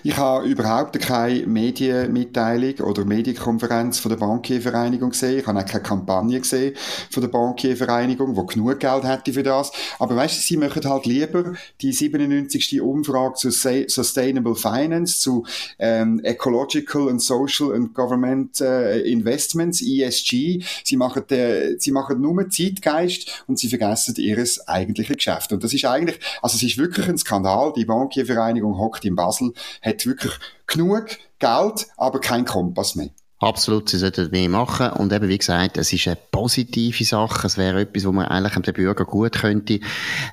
Ich 0.06 0.16
habe 0.18 0.46
überhaupt 0.46 1.00
keine 1.00 1.48
Medienmitteilung 1.48 2.76
oder 2.82 3.06
Medienkonferenz 3.06 3.98
von 3.98 4.10
der 4.10 4.18
Bankiervereinigung 4.18 5.10
gesehen. 5.10 5.40
Ich 5.40 5.48
habe 5.48 5.60
auch 5.60 5.66
keine 5.66 5.82
Kampagne 5.82 6.40
gesehen 6.40 6.76
von 7.10 7.22
der 7.22 7.30
Bankiervereinigung, 7.30 8.36
wo 8.36 8.44
genug 8.46 8.80
Geld 8.80 9.04
hätte 9.04 9.34
für 9.34 9.42
das. 9.42 9.72
Aber 9.98 10.16
weißt 10.16 10.38
du, 10.38 10.42
sie 10.42 10.58
möchten 10.58 10.88
halt 10.88 11.08
lieber 11.08 11.54
die 11.82 11.92
97. 11.92 12.80
Umfrage 12.82 13.34
zu 13.34 13.50
Sustainable 13.50 14.54
Finance, 14.54 15.20
zu 15.20 15.44
ähm, 15.80 16.20
Ecological 16.24 17.10
and 17.10 17.20
Social 17.20 17.74
and 17.74 17.96
Government 17.96 18.62
äh, 18.62 19.00
Investments, 19.00 19.82
ESG. 19.82 20.64
Sie 20.84 20.98
machen, 20.98 21.28
äh, 21.30 21.78
sie 21.80 21.92
machen 21.92 22.22
nur 22.22 22.48
Zeitgeist 22.48 23.44
und 23.48 23.58
sie 23.58 23.70
vergessen 23.70 24.14
ihres 24.18 24.68
eigentliche 24.68 25.16
Geschäft. 25.16 25.52
Und 25.52 25.64
das 25.64 25.74
ist 25.74 25.86
eigentlich, 25.86 26.20
also 26.44 26.58
es 26.58 26.62
ist 26.62 26.78
wirklich 26.78 27.10
ein 27.10 27.18
Skandal. 27.18 27.74
Die 27.76 27.86
Bankiervereinigung 27.86 28.78
hockt 28.78 29.04
in 29.04 29.16
Basel 29.16 29.55
hat 29.82 30.06
wirklich 30.06 30.34
genug 30.68 31.08
Geld, 31.40 31.88
aber 31.98 32.20
kein 32.20 32.46
Kompass 32.46 32.96
mehr. 32.96 33.10
Absolut, 33.40 33.90
sie 33.90 33.98
sollten 33.98 34.32
mehr 34.32 34.48
machen. 34.50 34.92
Und 34.92 35.12
eben, 35.12 35.28
wie 35.28 35.38
gesagt, 35.38 35.78
es 35.78 35.92
ist 35.92 36.08
eine 36.08 36.18
positive 36.32 37.04
Sache. 37.04 37.46
Es 37.46 37.58
wäre 37.58 37.82
etwas, 37.82 38.06
wo 38.06 38.14
man 38.14 38.28
eigentlich 38.28 38.64
dem 38.64 38.74
Bürger 38.74 39.04
gut 39.04 39.34
könnte 39.34 39.82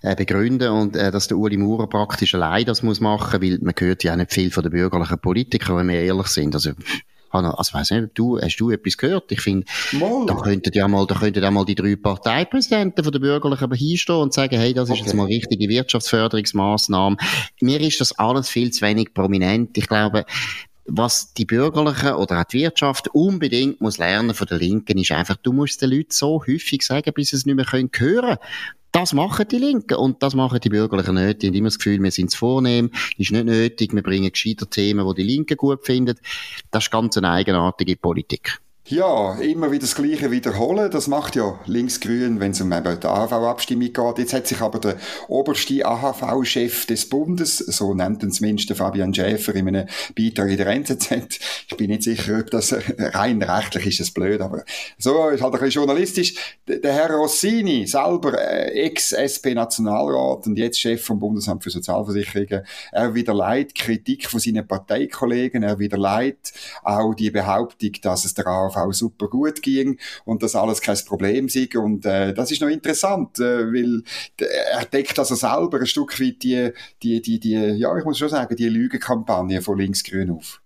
äh, 0.02 0.14
begründen 0.14 0.70
und 0.70 0.96
äh, 0.96 1.10
dass 1.10 1.26
der 1.26 1.36
Uli 1.36 1.56
Maurer 1.56 1.88
praktisch 1.88 2.34
allein 2.34 2.64
das 2.64 2.82
muss 2.82 3.00
machen, 3.00 3.42
weil 3.42 3.58
man 3.60 3.74
hört 3.76 4.04
ja 4.04 4.12
auch 4.12 4.16
nicht 4.16 4.32
viel 4.32 4.52
von 4.52 4.62
den 4.62 4.72
bürgerlichen 4.72 5.18
Politikern, 5.18 5.78
wenn 5.78 5.88
wir 5.88 6.00
ehrlich 6.00 6.28
sind. 6.28 6.54
Also, 6.54 6.70
also 7.32 7.74
weiss 7.74 7.90
nicht, 7.90 8.10
du, 8.14 8.38
hast 8.40 8.56
du 8.56 8.70
etwas 8.70 8.96
gehört? 8.96 9.30
Ich 9.32 9.40
finde, 9.40 9.66
da 10.26 10.34
könnten 10.34 10.72
ja 10.74 10.86
mal, 10.88 11.06
da 11.06 11.14
könnten 11.14 11.42
ja 11.42 11.50
mal 11.50 11.64
die 11.64 11.74
drei 11.74 11.96
Parteipräsidenten 11.96 13.02
von 13.02 13.12
der 13.12 13.20
Bürgerlichen 13.20 13.72
hinstehen 13.72 14.16
und 14.16 14.32
sagen, 14.32 14.58
hey, 14.58 14.74
das 14.74 14.88
ist 14.88 14.92
okay. 14.92 15.04
jetzt 15.04 15.14
mal 15.14 15.26
richtige 15.26 15.68
Wirtschaftsförderungsmaßnahme. 15.68 17.16
Mir 17.60 17.80
ist 17.80 18.00
das 18.00 18.18
alles 18.18 18.48
viel 18.48 18.70
zu 18.70 18.82
wenig 18.82 19.14
prominent. 19.14 19.76
Ich 19.78 19.88
glaube, 19.88 20.24
was 20.86 21.32
die 21.34 21.44
Bürgerlichen 21.44 22.14
oder 22.14 22.40
auch 22.40 22.44
die 22.44 22.58
Wirtschaft 22.58 23.08
unbedingt 23.08 23.80
muss 23.80 23.98
lernen 23.98 24.34
von 24.34 24.46
der 24.46 24.58
Linken, 24.58 24.98
ist 24.98 25.12
einfach, 25.12 25.36
du 25.36 25.52
musst 25.52 25.80
den 25.80 25.90
Leuten 25.90 26.10
so 26.10 26.42
häufig 26.46 26.82
sagen, 26.82 27.12
bis 27.14 27.30
sie 27.30 27.36
es 27.36 27.46
nicht 27.46 27.54
mehr 27.54 27.70
hören 27.70 27.90
können. 27.90 28.36
Das 28.92 29.14
machen 29.14 29.48
die 29.50 29.56
Linken 29.56 29.94
und 29.94 30.22
das 30.22 30.34
machen 30.34 30.60
die 30.60 30.68
Bürgerlichen 30.68 31.14
nicht. 31.14 31.40
Die 31.40 31.46
haben 31.46 31.54
immer 31.54 31.68
das 31.68 31.78
Gefühl, 31.78 32.02
wir 32.02 32.10
sind 32.10 32.30
zu 32.30 32.36
vornehm, 32.36 32.90
ist 33.16 33.32
nicht 33.32 33.44
nötig, 33.44 33.94
wir 33.94 34.02
bringen 34.02 34.30
gescheiter 34.30 34.68
Themen, 34.68 35.08
die 35.08 35.22
die 35.22 35.28
Linken 35.28 35.56
gut 35.56 35.86
finden. 35.86 36.18
Das 36.70 36.84
ist 36.84 36.90
ganz 36.90 37.16
eine 37.16 37.30
eigenartige 37.30 37.96
Politik. 37.96 38.60
Ja, 38.88 39.34
immer 39.34 39.70
wieder 39.70 39.82
das 39.82 39.94
Gleiche 39.94 40.32
wiederholen. 40.32 40.90
Das 40.90 41.06
macht 41.06 41.36
ja 41.36 41.56
Linksgrün, 41.66 42.40
wenn 42.40 42.50
es 42.50 42.60
um 42.60 42.72
eben 42.72 42.98
die 42.98 43.06
AHV-Abstimmung 43.06 43.92
geht. 43.92 44.18
Jetzt 44.18 44.32
hat 44.32 44.48
sich 44.48 44.60
aber 44.60 44.80
der 44.80 44.96
oberste 45.28 45.86
AHV-Chef 45.86 46.86
des 46.86 47.08
Bundes, 47.08 47.58
so 47.58 47.94
nennt 47.94 48.24
ihn 48.24 48.32
zumindest 48.32 48.74
Fabian 48.74 49.14
Schäfer 49.14 49.54
in 49.54 49.68
einem 49.68 49.86
Beitrag 50.16 50.50
in 50.50 50.56
der 50.56 50.66
NZZ. 50.66 51.38
Ich 51.68 51.76
bin 51.76 51.90
nicht 51.90 52.02
sicher, 52.02 52.40
ob 52.40 52.50
das 52.50 52.74
rein 52.98 53.40
rechtlich 53.40 53.86
ist, 53.86 54.00
das 54.00 54.10
blöd, 54.10 54.40
aber 54.40 54.64
so 54.98 55.28
ist 55.28 55.42
halt 55.42 55.54
ein 55.54 55.60
bisschen 55.60 55.82
journalistisch. 55.82 56.34
Der 56.66 56.92
Herr 56.92 57.12
Rossini, 57.12 57.86
selber 57.86 58.36
äh, 58.36 58.86
Ex-SP-Nationalrat 58.86 60.48
und 60.48 60.58
jetzt 60.58 60.80
Chef 60.80 61.04
vom 61.04 61.20
Bundesamt 61.20 61.62
für 61.62 61.70
Sozialversicherungen, 61.70 62.66
er 62.90 63.14
widerlegt 63.14 63.76
Kritik 63.76 64.28
von 64.28 64.40
seinen 64.40 64.66
Parteikollegen, 64.66 65.62
er 65.62 65.78
widerlegt 65.78 66.52
auch 66.82 67.14
die 67.14 67.30
Behauptung, 67.30 67.92
dass 68.02 68.24
es 68.24 68.34
der 68.34 68.48
AHV 68.48 68.71
auch 68.76 68.92
super 68.92 69.28
gut 69.28 69.62
ging 69.62 69.98
und 70.24 70.42
das 70.42 70.54
alles 70.54 70.80
kein 70.80 70.96
Problem 71.06 71.48
sei. 71.48 71.68
Und 71.74 72.06
äh, 72.06 72.32
das 72.32 72.50
ist 72.50 72.60
noch 72.60 72.68
interessant, 72.68 73.38
äh, 73.38 73.66
weil 73.66 74.02
er 74.38 74.84
deckt 74.84 75.18
also 75.18 75.34
selber 75.34 75.80
ein 75.80 75.86
Stück 75.86 76.18
weit 76.20 76.42
die, 76.42 76.70
die, 77.02 77.20
die, 77.20 77.40
die, 77.40 77.54
ja, 77.54 77.96
ich 77.96 78.04
muss 78.04 78.18
schon 78.18 78.28
sagen, 78.28 78.56
die 78.56 78.68
Lügenkampagne 78.68 79.60
von 79.62 79.78
Linksgrün 79.78 80.30
auf. 80.30 80.61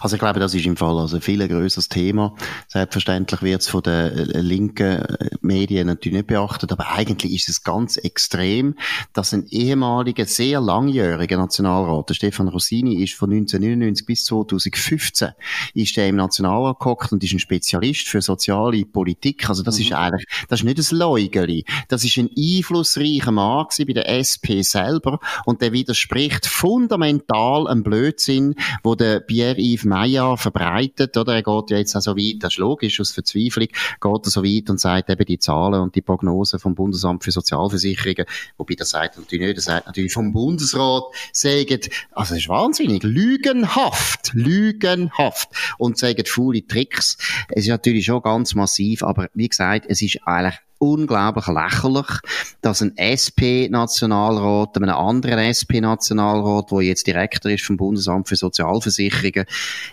Also 0.00 0.16
ich 0.16 0.20
glaube, 0.20 0.40
das 0.40 0.54
ist 0.54 0.66
im 0.66 0.76
Fall 0.76 0.98
also 0.98 1.16
ein 1.16 1.22
viel 1.22 1.46
größeres 1.46 1.88
Thema. 1.88 2.34
Selbstverständlich 2.68 3.42
wird 3.42 3.62
es 3.62 3.68
von 3.68 3.82
den 3.82 3.92
äh, 3.92 4.40
linken 4.40 5.02
äh, 5.02 5.30
Medien 5.40 5.86
natürlich 5.86 6.18
nicht 6.18 6.26
beachtet, 6.28 6.72
aber 6.72 6.92
eigentlich 6.92 7.32
ist 7.32 7.48
es 7.48 7.64
ganz 7.64 7.96
extrem, 7.96 8.74
dass 9.12 9.32
ein 9.32 9.46
ehemaliger, 9.48 10.26
sehr 10.26 10.60
langjähriger 10.60 11.38
Nationalrat, 11.38 12.10
der 12.10 12.14
Stefan 12.14 12.48
Rossini, 12.48 13.02
ist 13.02 13.14
von 13.14 13.30
1999 13.30 14.06
bis 14.06 14.24
2015 14.24 15.30
ist 15.74 15.96
er 15.98 16.08
im 16.08 16.16
Nationalrat 16.16 16.78
gekocht 16.78 17.12
und 17.12 17.24
ist 17.24 17.32
ein 17.32 17.38
Spezialist 17.38 18.08
für 18.08 18.22
soziale 18.22 18.84
Politik. 18.84 19.48
Also 19.48 19.62
das 19.62 19.76
mhm. 19.76 19.84
ist 19.84 19.92
eigentlich, 19.92 20.26
das 20.48 20.60
ist 20.60 20.64
nicht 20.64 20.78
ein 20.78 20.98
Leugeli. 20.98 21.64
Das 21.88 22.04
ist 22.04 22.16
ein 22.18 22.30
einflussreicher 22.36 23.32
Mann 23.32 23.66
bei 23.78 23.92
der 23.92 24.08
SP 24.12 24.62
selber 24.62 25.18
und 25.44 25.62
der 25.62 25.72
widerspricht 25.72 26.46
fundamental 26.46 27.66
einem 27.66 27.82
Blödsinn, 27.82 28.54
wo 28.82 28.94
der 28.94 29.20
Pierre-Yves 29.20 29.77
Steve 29.78 29.88
Meyer 29.88 30.36
verbreitet, 30.36 31.16
oder? 31.16 31.34
Er 31.34 31.42
geht 31.42 31.70
ja 31.70 31.78
jetzt 31.78 31.94
auch 31.94 32.00
so 32.00 32.16
weit, 32.16 32.36
das 32.40 32.54
ist 32.54 32.58
logisch, 32.58 33.00
aus 33.00 33.12
Verzweiflung, 33.12 33.68
geht 33.68 34.26
er 34.26 34.30
so 34.30 34.42
weit 34.42 34.70
und 34.70 34.80
sagt 34.80 35.10
eben 35.10 35.24
die 35.24 35.38
Zahlen 35.38 35.80
und 35.80 35.94
die 35.94 36.02
Prognosen 36.02 36.58
vom 36.58 36.74
Bundesamt 36.74 37.24
für 37.24 37.30
Sozialversicherungen, 37.30 38.26
wobei 38.56 38.74
das 38.74 38.90
sagt 38.90 39.18
natürlich 39.18 39.46
nicht, 39.46 39.58
das 39.58 39.64
sagt 39.64 39.86
natürlich 39.86 40.12
vom 40.12 40.32
Bundesrat, 40.32 41.04
sagen, 41.32 41.80
also 42.12 42.34
das 42.34 42.42
ist 42.42 42.48
wahnsinnig, 42.48 43.02
lügenhaft, 43.02 44.32
lügenhaft 44.34 45.48
und 45.78 45.98
sagen 45.98 46.24
faule 46.26 46.66
Tricks. 46.66 47.18
Es 47.50 47.64
ist 47.64 47.68
natürlich 47.68 48.06
schon 48.06 48.22
ganz 48.22 48.54
massiv, 48.54 49.02
aber 49.02 49.28
wie 49.34 49.48
gesagt, 49.48 49.86
es 49.88 50.02
ist 50.02 50.20
eigentlich 50.24 50.58
unglaublich 50.78 51.46
lächerlich, 51.46 52.06
dass 52.60 52.82
ein 52.82 52.96
SP-Nationalrat 52.96 54.76
einem 54.76 54.94
anderen 54.94 55.38
SP-Nationalrat, 55.38 56.70
der 56.70 56.82
jetzt 56.82 57.06
Direktor 57.06 57.50
ist 57.50 57.64
vom 57.64 57.76
Bundesamt 57.76 58.28
für 58.28 58.36
Sozialversicherungen, 58.36 59.46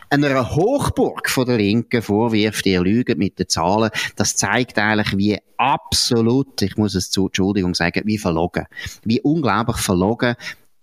einer 0.09 0.55
Hochburg 0.55 1.29
von 1.29 1.45
der 1.45 1.57
Linken 1.57 2.01
vorwirft, 2.01 2.65
ihr 2.65 2.81
lügt 2.81 3.17
mit 3.17 3.39
den 3.39 3.49
Zahlen. 3.49 3.89
Das 4.15 4.35
zeigt 4.35 4.77
eigentlich, 4.77 5.17
wie 5.17 5.39
absolut, 5.57 6.61
ich 6.61 6.77
muss 6.77 6.95
es 6.95 7.09
zu, 7.09 7.27
Entschuldigung 7.27 7.73
sagen, 7.73 8.03
wie 8.05 8.17
verlogen, 8.17 8.65
wie 9.03 9.21
unglaublich 9.21 9.77
verlogen 9.77 10.35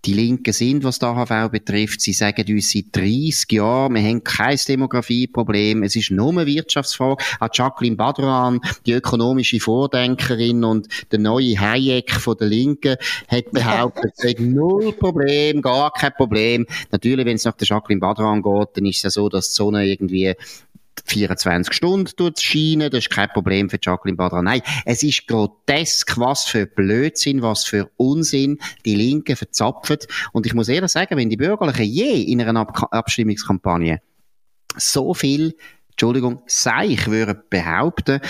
die 0.05 0.15
Linken 0.15 0.53
sind, 0.53 0.85
was 0.85 0.99
die 0.99 1.07
AHV 1.07 1.51
betrifft. 1.51 2.01
Sie 2.01 2.13
sagen 2.13 2.45
uns 2.49 2.73
seit 2.73 2.87
30 2.93 3.53
Jahren, 3.53 3.95
wir 3.95 4.03
haben 4.03 4.25
kein 4.25 4.59
Demografieproblem, 4.69 5.83
es 5.85 5.97
ist 5.97 6.11
nur 6.11 6.31
eine 6.31 6.47
Wirtschaftsfrage. 6.47 7.23
Auch 7.41 7.49
Jacqueline 7.53 7.97
Badran, 7.97 8.61
die 8.85 8.93
ökonomische 8.93 9.61
Vordenkerin 9.61 10.65
und 10.65 10.89
der 11.13 11.21
neue 11.21 11.59
Hayek 11.59 12.11
von 12.13 12.37
der 12.37 12.49
Linken, 12.49 12.97
hat 13.29 13.51
behauptet, 13.53 14.13
es 14.17 14.39
null 14.39 14.93
Problem, 14.93 15.63
gar 15.63 15.93
kein 15.93 16.13
Problem. 16.15 16.67
Natürlich, 16.91 17.27
wenn 17.27 17.37
es 17.37 17.45
nach 17.45 17.57
der 17.57 17.69
Jacqueline 17.69 18.01
Badran 18.01 18.43
geht, 18.43 18.69
dann 18.75 18.87
ist 18.87 18.97
es 18.99 19.03
ja 19.03 19.11
so, 19.11 19.29
dass 19.29 19.51
die 19.51 19.55
Sonne 19.55 19.87
irgendwie 19.87 20.35
24 21.05 21.75
Stunden 21.75 22.11
tut 22.17 22.41
scheinen, 22.41 22.91
das 22.91 23.01
ist 23.01 23.11
kein 23.11 23.29
Problem 23.29 23.69
für 23.71 23.79
Jacqueline 23.81 24.17
Badra. 24.17 24.43
Nein, 24.43 24.63
es 24.85 25.03
ist 25.03 25.27
grotesk, 25.27 26.19
was 26.19 26.45
für 26.45 26.67
Blödsinn, 26.67 27.43
was 27.43 27.65
für 27.65 27.91
Unsinn 27.97 28.59
die 28.85 28.95
Linken 28.95 29.37
verzapfen. 29.37 29.99
Und 30.33 30.47
ich 30.47 30.55
muss 30.55 30.69
ehrlich 30.69 30.93
sagen, 30.93 31.17
wenn 31.17 31.31
die 31.31 31.37
Bürgerlichen 31.37 31.85
je 31.85 32.23
in 32.23 32.41
einer 32.41 32.61
Ab 32.61 32.89
Abstimmungskampagne 32.91 34.01
so 34.77 35.13
viel 35.15 35.55
Entschuldigung, 35.93 36.43
Seich 36.47 37.07
würde 37.09 37.35
behaupten, 37.35 38.21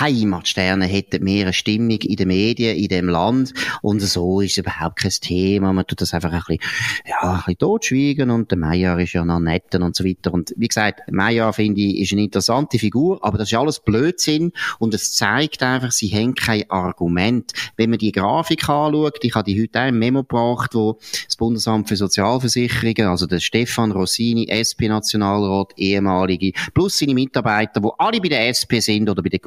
Heimatsterne 0.00 0.86
hätten 0.86 1.24
mehr 1.24 1.46
eine 1.46 1.52
Stimmung 1.52 1.98
in 2.00 2.16
den 2.16 2.28
Medien, 2.28 2.76
in 2.76 2.88
dem 2.88 3.08
Land. 3.08 3.52
Und 3.82 4.00
so 4.00 4.40
ist 4.40 4.52
es 4.52 4.58
überhaupt 4.58 5.00
kein 5.00 5.10
Thema. 5.10 5.72
Man 5.72 5.86
tut 5.86 6.00
das 6.00 6.14
einfach 6.14 6.32
ein 6.32 6.38
bisschen, 6.38 6.58
ja, 7.06 7.32
ein 7.32 7.36
bisschen 7.36 7.58
totschweigen 7.58 8.30
und 8.30 8.50
der 8.50 8.58
Meier 8.58 8.98
ist 8.98 9.12
ja 9.12 9.24
noch 9.24 9.40
nett 9.40 9.74
und 9.74 9.94
so 9.94 10.04
weiter. 10.04 10.32
Und 10.32 10.54
wie 10.56 10.68
gesagt, 10.68 11.00
Meier, 11.10 11.52
finde 11.52 11.80
ich, 11.80 12.00
ist 12.00 12.12
eine 12.12 12.22
interessante 12.22 12.78
Figur, 12.78 13.22
aber 13.24 13.38
das 13.38 13.50
ist 13.50 13.58
alles 13.58 13.80
Blödsinn 13.80 14.52
und 14.78 14.94
es 14.94 15.14
zeigt 15.14 15.62
einfach, 15.62 15.90
sie 15.92 16.08
haben 16.10 16.34
kein 16.34 16.68
Argument. 16.70 17.52
Wenn 17.76 17.90
man 17.90 17.98
die 17.98 18.12
Grafik 18.12 18.68
anschaut, 18.68 19.18
ich 19.22 19.34
habe 19.34 19.50
die 19.50 19.60
heute 19.60 19.88
im 19.88 19.98
Memo 19.98 20.22
gebracht, 20.22 20.74
wo 20.74 20.98
das 21.24 21.36
Bundesamt 21.36 21.88
für 21.88 21.96
Sozialversicherungen, 21.96 23.06
also 23.06 23.26
der 23.26 23.40
Stefan 23.40 23.92
Rossini, 23.92 24.48
SP-Nationalrat, 24.48 25.72
ehemalige, 25.76 26.52
plus 26.74 26.98
seine 26.98 27.14
Mitarbeiter, 27.14 27.80
die 27.80 27.88
alle 27.98 28.20
bei 28.20 28.28
der 28.28 28.48
SP 28.48 28.80
sind 28.80 29.08
oder 29.08 29.22
bei 29.22 29.28
der 29.28 29.40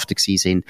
Gewerkschaften 0.00 0.14
gewesen 0.14 0.38
sind, 0.38 0.64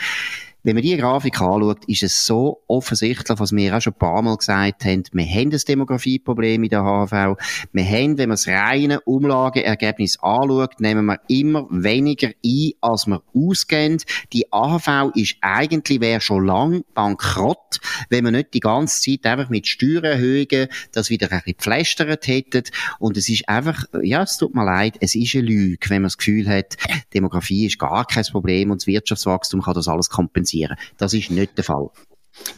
wenn 0.63 0.75
man 0.75 0.83
die 0.83 0.97
Grafik 0.97 1.41
anschaut, 1.41 1.85
ist 1.87 2.03
es 2.03 2.27
so 2.27 2.63
offensichtlich, 2.67 3.39
was 3.39 3.53
wir 3.53 3.77
auch 3.77 3.81
schon 3.81 3.95
ein 3.95 3.99
paar 3.99 4.21
Mal 4.21 4.37
gesagt 4.37 4.85
haben, 4.85 5.05
wir 5.13 5.25
haben 5.25 5.51
das 5.51 5.65
Demografieproblem 5.65 6.65
in 6.65 6.69
der 6.69 6.83
HV. 6.83 7.39
Wir 7.73 7.85
haben, 7.85 8.19
wenn 8.19 8.29
man 8.29 8.37
das 8.37 8.47
reine 8.47 9.01
Umlageergebnis 9.01 10.19
anschaut, 10.21 10.79
nehmen 10.81 11.07
wir 11.07 11.21
immer 11.29 11.67
weniger 11.71 12.29
ein, 12.45 12.73
als 12.83 13.07
wir 13.07 13.23
ausgehen. 13.35 14.03
Die 14.33 14.53
AHV 14.53 15.13
ist 15.15 15.37
eigentlich, 15.41 16.01
wäre 16.01 16.21
schon 16.21 16.45
lang 16.45 16.85
bankrott, 16.95 17.81
wenn 18.11 18.25
wir 18.25 18.31
nicht 18.31 18.53
die 18.53 18.61
ganze 18.61 19.01
Zeit 19.01 19.25
einfach 19.25 19.49
mit 19.49 19.67
Steuererhöhungen 19.67 20.69
das 20.93 21.09
wieder 21.09 21.27
ein 21.33 21.39
bisschen 21.39 21.57
gepflästert 21.57 22.27
hätten. 22.27 22.65
Und 22.99 23.17
es 23.17 23.29
ist 23.29 23.49
einfach, 23.49 23.85
ja, 24.03 24.23
es 24.23 24.37
tut 24.37 24.55
mir 24.55 24.65
leid, 24.65 24.97
es 25.01 25.15
ist 25.15 25.35
eine 25.35 25.45
Lüge, 25.45 25.89
wenn 25.89 26.03
man 26.03 26.09
das 26.09 26.19
Gefühl 26.19 26.49
hat, 26.49 26.77
Demografie 27.15 27.67
ist 27.67 27.79
gar 27.79 28.07
kein 28.07 28.25
Problem 28.25 28.71
und 28.71 28.83
das 28.83 28.87
Wirtschaftswachstum 28.87 29.63
kann 29.63 29.75
das 29.75 29.89
alles 29.89 30.11
kompensieren 30.11 30.50
kompensieren. 30.51 30.77
Das 30.99 31.15
ist 31.15 31.31
nicht 31.31 31.57
der 31.57 31.65
Fall. 31.65 31.91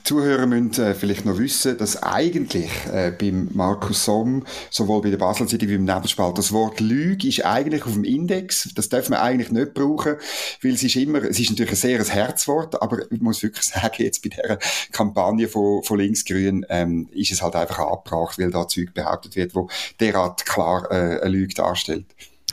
Zuhörer 0.04 0.46
müssen 0.46 0.84
äh, 0.84 0.94
vielleicht 0.94 1.25
noch 1.25 1.38
wissen, 1.38 1.78
dass 1.78 2.02
eigentlich 2.02 2.70
äh, 2.92 3.11
beim 3.11 3.49
Markus 3.52 4.04
Somm, 4.04 4.44
sowohl 4.70 5.00
bei 5.00 5.11
der 5.11 5.16
Basel-Zeitung 5.16 5.68
wie 5.70 5.78
beim 5.78 5.87
Nebelspalt, 5.87 6.37
das 6.37 6.52
Wort 6.52 6.78
Lüge 6.78 7.26
ist 7.26 7.44
eigentlich 7.44 7.84
auf 7.87 7.94
dem 7.94 8.04
Index. 8.04 8.68
Das 8.76 8.90
darf 8.90 9.08
man 9.08 9.20
eigentlich 9.20 9.50
nicht 9.50 9.72
brauchen, 9.72 10.16
weil 10.62 10.75
es 10.75 10.82
ist 10.82 10.94
immer, 10.96 11.22
es 11.25 11.40
ist 11.40 11.50
natürlich 11.50 11.72
ein 11.72 11.76
sehr 11.76 11.99
ein 11.99 12.06
Herzwort, 12.06 12.80
aber 12.80 13.11
ich 13.11 13.20
muss 13.22 13.42
wirklich 13.42 13.64
sagen, 13.66 14.02
jetzt 14.02 14.22
bei 14.22 14.28
dieser 14.28 14.58
Kampagne 14.92 15.49
von, 15.49 15.82
von 15.82 15.99
Linksgrün 15.99 16.66
ähm, 16.68 17.08
ist 17.11 17.32
es 17.32 17.42
halt 17.42 17.56
einfach 17.56 17.78
abgebracht, 17.78 18.38
weil 18.38 18.50
da 18.50 18.68
Zeug 18.68 18.92
behauptet 18.92 19.34
wird, 19.37 19.54
wo 19.54 19.68
derart 19.99 20.44
klar 20.44 20.87
äh, 20.90 21.22
eine 21.22 21.30
Lüge 21.30 21.54
darstellt. 21.54 22.06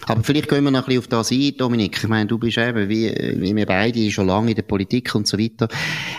Aber 0.07 0.23
vielleicht 0.23 0.49
gehen 0.49 0.63
wir 0.63 0.71
noch 0.71 0.81
ein 0.81 0.85
bisschen 0.85 0.99
auf 0.99 1.07
das 1.07 1.31
ein, 1.31 1.53
Dominik. 1.57 1.97
Ich 1.97 2.07
meine, 2.07 2.27
du 2.27 2.37
bist 2.37 2.57
eben, 2.57 2.89
wie, 2.89 3.09
wie 3.37 3.55
wir 3.55 3.65
beide, 3.65 4.09
schon 4.11 4.27
lange 4.27 4.51
in 4.51 4.55
der 4.55 4.63
Politik 4.63 5.13
und 5.15 5.27
so 5.27 5.37
weiter. 5.37 5.67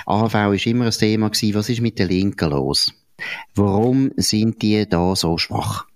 AHV 0.06 0.34
war 0.34 0.66
immer 0.66 0.86
ein 0.86 0.90
Thema 0.90 1.28
gewesen. 1.28 1.54
Was 1.54 1.68
ist 1.68 1.80
mit 1.80 1.98
den 1.98 2.08
Linken 2.08 2.50
los? 2.50 2.92
Warum 3.54 4.12
sind 4.16 4.62
die 4.62 4.88
da 4.88 5.14
so 5.16 5.36
schwach? 5.38 5.89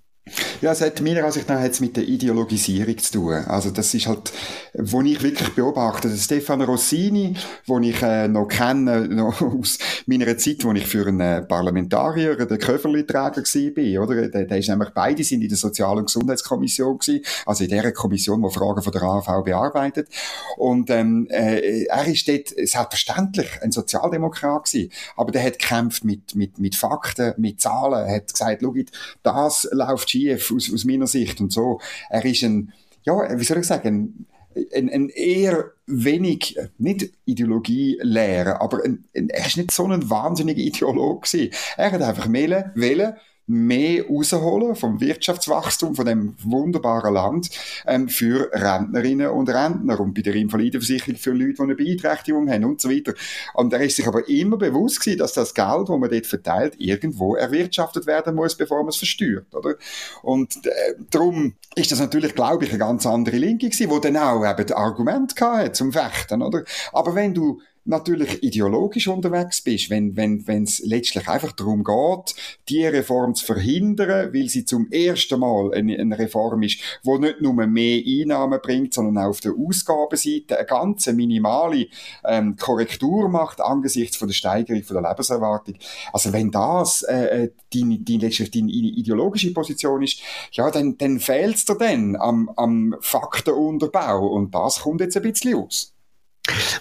Ja, 0.61 0.73
es 0.73 0.81
hat 0.81 1.01
meiner 1.01 1.25
Ansicht 1.25 1.49
nach 1.49 1.61
hat's 1.61 1.81
mit 1.81 1.97
der 1.97 2.05
Ideologisierung 2.05 2.97
zu 2.99 3.13
tun. 3.13 3.33
Also 3.33 3.71
das 3.71 3.93
ist 3.93 4.07
halt, 4.07 4.33
wo 4.75 5.03
ich 5.03 5.23
wirklich 5.23 5.49
beobachte, 5.51 6.09
der 6.09 6.17
Stefano 6.17 6.65
Rossini, 6.65 7.35
wo 7.67 7.81
ich 7.81 8.01
äh, 8.03 8.29
noch 8.29 8.47
kenne, 8.47 9.09
noch 9.09 9.41
aus 9.41 9.79
meiner 10.07 10.37
Zeit, 10.39 10.65
wo 10.65 10.73
ich 10.73 10.87
für 10.87 11.07
einen 11.07 11.21
äh, 11.21 11.43
Parlamentarier, 11.43 12.37
der 12.37 12.59
Köfferli-Träger 12.59 13.43
war, 13.43 14.03
oder? 14.03 14.29
Der, 14.29 14.45
der 14.45 14.59
ist 14.59 14.69
nämlich, 14.69 14.91
beide 14.91 15.25
sind 15.25 15.43
in 15.43 15.49
der 15.49 15.59
Sozial- 15.59 15.99
und 15.99 16.07
Gesundheitskommission 16.07 16.99
gewesen, 16.99 17.25
also 17.47 17.65
in 17.65 17.71
der 17.71 17.93
Kommission, 17.93 18.43
die 18.43 18.55
Fragen 18.55 18.83
von 18.83 18.93
der 18.93 19.03
AV 19.03 19.45
bearbeitet. 19.45 20.09
Und 20.57 20.89
ähm, 20.91 21.27
äh, 21.31 21.85
er 21.85 22.07
ist 22.07 22.29
dort 22.29 22.49
selbstverständlich 22.49 23.49
ein 23.61 23.73
Sozialdemokrat 23.73 24.65
gewesen, 24.65 24.93
aber 25.17 25.33
der 25.33 25.43
hat 25.43 25.59
gekämpft 25.59 26.05
mit, 26.05 26.35
mit, 26.35 26.59
mit 26.59 26.77
Fakten, 26.77 27.35
mit 27.39 27.61
Zahlen, 27.61 28.09
hat 28.09 28.33
gesagt, 28.33 28.63
schau, 28.63 28.75
das 29.23 29.69
läuft 29.73 30.11
schief 30.11 30.44
aus, 30.53 30.73
aus 30.73 30.85
meiner 30.85 31.07
Sicht 31.07 31.41
und 31.41 31.53
so. 31.53 31.81
Er 32.11 32.25
ist 32.25 32.43
ein, 32.43 32.73
ja, 33.03 33.39
wie 33.39 33.45
soll 33.45 33.59
ich 33.59 33.67
sagen, 33.67 34.27
ein, 34.75 34.89
ein 34.91 35.09
eher 35.09 35.73
wenig, 35.87 36.57
nicht 36.79 37.11
Ideologie-Lehrer, 37.25 38.61
aber 38.61 38.85
ein, 38.85 39.05
ein, 39.15 39.29
er 39.29 39.47
ist 39.47 39.57
nicht 39.57 39.73
so 39.73 39.87
ein 39.87 40.09
wahnsinniger 40.09 40.61
Ideolog 40.61 41.25
gewesen. 41.25 41.51
Er 41.77 41.93
hat 41.93 42.03
einfach 42.03 42.33
wählen, 42.33 42.71
wählen 42.75 43.15
mehr 43.47 44.07
rausholen 44.07 44.75
vom 44.75 45.01
Wirtschaftswachstum 45.01 45.95
von 45.95 46.07
dem 46.07 46.35
wunderbaren 46.43 47.13
Land 47.13 47.51
ähm, 47.87 48.09
für 48.09 48.51
Rentnerinnen 48.53 49.29
und 49.29 49.51
Rentner 49.51 50.01
und 50.01 50.15
bei 50.15 50.23
der 50.23 50.35
Invalidenversicherung 50.35 51.17
für 51.17 51.33
Leute, 51.33 51.55
die 51.55 51.63
eine 51.63 51.75
Beeinträchtigung 51.75 52.51
haben 52.51 52.65
und 52.65 52.81
so 52.81 52.91
weiter. 52.91 53.13
Und 53.53 53.73
er 53.73 53.81
ist 53.81 53.97
sich 53.97 54.07
aber 54.07 54.27
immer 54.29 54.57
bewusst 54.57 55.01
gewesen, 55.01 55.19
dass 55.19 55.35
das 55.35 55.55
Geld, 55.55 55.89
das 55.89 55.99
man 55.99 56.11
dort 56.11 56.27
verteilt, 56.27 56.75
irgendwo 56.79 57.35
erwirtschaftet 57.35 58.07
werden 58.07 58.35
muss, 58.35 58.57
bevor 58.57 58.79
man 58.79 58.89
es 58.89 58.97
versteuert, 58.97 59.55
oder? 59.55 59.75
Und 60.23 60.65
äh, 60.67 60.95
darum 61.11 61.55
ist 61.75 61.93
das 61.93 62.01
natürlich, 62.01 62.35
glaube 62.35 62.65
ich, 62.65 62.71
eine 62.71 62.79
ganz 62.79 63.07
andere 63.07 63.37
Linke 63.37 63.69
gewesen, 63.69 63.91
wo 63.91 63.99
dann 63.99 64.17
auch 64.17 64.45
eben 64.45 64.73
Argument 64.73 65.39
hatte 65.39 65.73
zum 65.73 65.93
Fechten, 65.93 66.41
oder? 66.41 66.65
Aber 66.93 67.15
wenn 67.15 67.35
du 67.35 67.61
natürlich 67.85 68.43
ideologisch 68.43 69.09
unterwegs 69.09 69.61
bist, 69.61 69.91
wenn 69.91 70.17
wenn 70.17 70.47
wenn 70.47 70.65
es 70.65 70.81
letztlich 70.81 71.29
einfach 71.29 71.53
darum 71.53 71.85
geht, 71.85 72.35
die 72.69 72.87
Reform 72.87 73.35
zu 73.35 73.45
verhindern, 73.45 74.33
weil 74.33 74.49
sie 74.49 74.65
zum 74.65 74.91
ersten 74.91 75.41
Mal 75.41 75.73
eine, 75.75 75.99
eine 75.99 76.19
Reform 76.19 76.63
ist, 76.63 76.81
wo 77.03 77.19
nicht 77.19 77.41
nur 77.41 77.55
mehr 77.67 78.03
Einnahmen 78.07 78.61
bringt, 78.63 78.95
sondern 78.95 79.25
auch 79.25 79.31
auf 79.31 79.41
der 79.41 79.53
Ausgabenseite 79.53 80.57
eine 80.57 80.67
ganz 80.67 81.07
minimale 81.07 81.87
ähm, 82.25 82.57
Korrektur 82.57 83.29
macht 83.29 83.61
angesichts 83.61 84.17
von 84.17 84.29
der 84.29 84.35
Steigerung 84.35 84.83
von 84.83 85.03
der 85.03 85.11
Lebenserwartung. 85.11 85.77
Also 86.13 86.33
wenn 86.33 86.51
das 86.51 87.03
äh, 87.03 87.45
äh 87.45 87.51
deine, 87.75 87.99
deine, 87.99 88.19
letztlich 88.19 88.51
deine 88.51 88.71
ideologische 88.71 89.53
Position 89.53 90.03
ist, 90.03 90.21
ja, 90.53 90.71
dann, 90.71 90.97
dann 90.97 91.19
fehlt 91.19 91.57
es 91.57 91.65
dir 91.65 91.77
dann 91.77 92.17
am, 92.17 92.49
am 92.57 92.97
Faktenunterbau 93.01 94.27
und 94.29 94.55
das 94.55 94.81
kommt 94.81 95.01
jetzt 95.01 95.17
ein 95.17 95.23
bisschen 95.23 95.57
aus. 95.57 95.94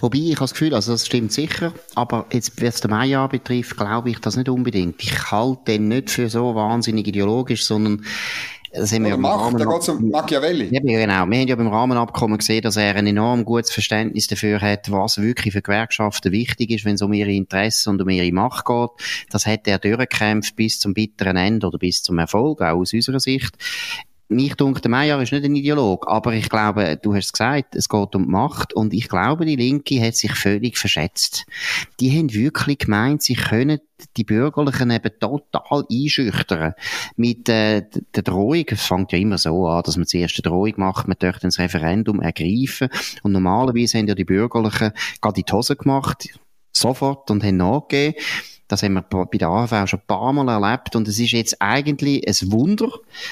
Wobei, 0.00 0.18
ich 0.18 0.36
habe 0.36 0.40
das 0.40 0.52
Gefühl, 0.52 0.74
also 0.74 0.92
das 0.92 1.06
stimmt 1.06 1.32
sicher, 1.32 1.72
aber 1.94 2.26
jetzt, 2.32 2.60
was 2.62 2.80
den 2.80 2.90
Meier 2.90 3.28
betrifft, 3.28 3.76
glaube 3.76 4.10
ich 4.10 4.18
das 4.18 4.36
nicht 4.36 4.48
unbedingt. 4.48 5.02
Ich 5.02 5.30
halte 5.30 5.62
den 5.68 5.88
nicht 5.88 6.10
für 6.10 6.28
so 6.28 6.54
wahnsinnig 6.54 7.06
ideologisch, 7.06 7.64
sondern 7.64 8.04
das 8.74 8.92
haben 8.92 9.04
wir 9.04 9.10
ja 9.10 9.16
Macht, 9.16 9.54
da 9.58 9.64
geht 9.64 9.88
um 9.88 10.10
Machiavelli. 10.10 10.68
Ja, 10.72 10.80
genau. 10.80 11.26
Wir 11.26 11.38
haben 11.38 11.48
ja 11.48 11.54
beim 11.54 11.68
Rahmenabkommen 11.68 12.38
gesehen, 12.38 12.62
dass 12.62 12.76
er 12.76 12.96
ein 12.96 13.06
enorm 13.06 13.44
gutes 13.44 13.70
Verständnis 13.70 14.26
dafür 14.26 14.60
hat, 14.60 14.90
was 14.90 15.18
wirklich 15.18 15.54
für 15.54 15.62
Gewerkschaften 15.62 16.32
wichtig 16.32 16.70
ist, 16.70 16.84
wenn 16.84 16.96
es 16.96 17.02
um 17.02 17.12
ihre 17.12 17.30
Interessen 17.30 17.90
und 17.90 18.02
um 18.02 18.08
ihre 18.08 18.32
Macht 18.32 18.66
geht. 18.66 18.90
Das 19.30 19.46
hat 19.46 19.68
er 19.68 19.78
durchgekämpft 19.78 20.56
bis 20.56 20.80
zum 20.80 20.92
bitteren 20.92 21.36
Ende 21.36 21.68
oder 21.68 21.78
bis 21.78 22.02
zum 22.02 22.18
Erfolg, 22.18 22.62
auch 22.62 22.80
aus 22.80 22.92
unserer 22.92 23.20
Sicht 23.20 23.54
mich 24.34 24.54
der 24.54 24.90
Meyer 24.90 25.20
ist 25.20 25.32
nicht 25.32 25.44
ein 25.44 25.56
Ideolog, 25.56 26.06
aber 26.08 26.32
ich 26.32 26.48
glaube, 26.48 26.98
du 27.00 27.14
hast 27.14 27.26
es 27.26 27.32
gesagt, 27.32 27.74
es 27.74 27.88
geht 27.88 28.14
um 28.14 28.24
die 28.24 28.30
Macht 28.30 28.72
und 28.72 28.92
ich 28.92 29.08
glaube, 29.08 29.46
die 29.46 29.56
Linke 29.56 30.00
hat 30.00 30.16
sich 30.16 30.32
völlig 30.34 30.78
verschätzt. 30.78 31.46
Die 32.00 32.16
haben 32.16 32.32
wirklich 32.32 32.78
gemeint, 32.78 33.22
sie 33.22 33.34
können 33.34 33.80
die 34.16 34.24
Bürgerlichen 34.24 34.90
eben 34.90 35.10
total 35.18 35.84
einschüchtern. 35.90 36.74
Mit 37.16 37.48
äh, 37.48 37.82
der 38.14 38.22
Drohung, 38.22 38.64
es 38.66 38.84
fängt 38.84 39.12
ja 39.12 39.18
immer 39.18 39.38
so 39.38 39.66
an, 39.66 39.82
dass 39.84 39.96
man 39.96 40.06
zuerst 40.06 40.36
eine 40.36 40.50
Drohung 40.50 40.74
macht, 40.76 41.08
man 41.08 41.16
möchte 41.20 41.40
das 41.42 41.58
Referendum 41.58 42.20
ergreifen 42.20 42.88
und 43.22 43.32
normalerweise 43.32 43.98
haben 43.98 44.08
ja 44.08 44.14
die 44.14 44.24
Bürgerlichen 44.24 44.92
gerade 45.20 45.42
die 45.42 45.52
Hose 45.52 45.76
gemacht, 45.76 46.28
sofort 46.72 47.30
und 47.30 47.44
haben 47.44 47.56
nachgegeben. 47.56 48.20
Das 48.68 48.82
haben 48.82 48.94
wir 48.94 49.02
bei 49.02 49.38
der 49.38 49.48
AV 49.48 49.88
schon 49.88 50.00
ein 50.00 50.06
paar 50.06 50.32
Mal 50.32 50.48
erlebt. 50.48 50.96
Und 50.96 51.06
es 51.08 51.18
ist 51.18 51.32
jetzt 51.32 51.60
eigentlich 51.60 52.26
ein 52.26 52.52
Wunder, 52.52 52.90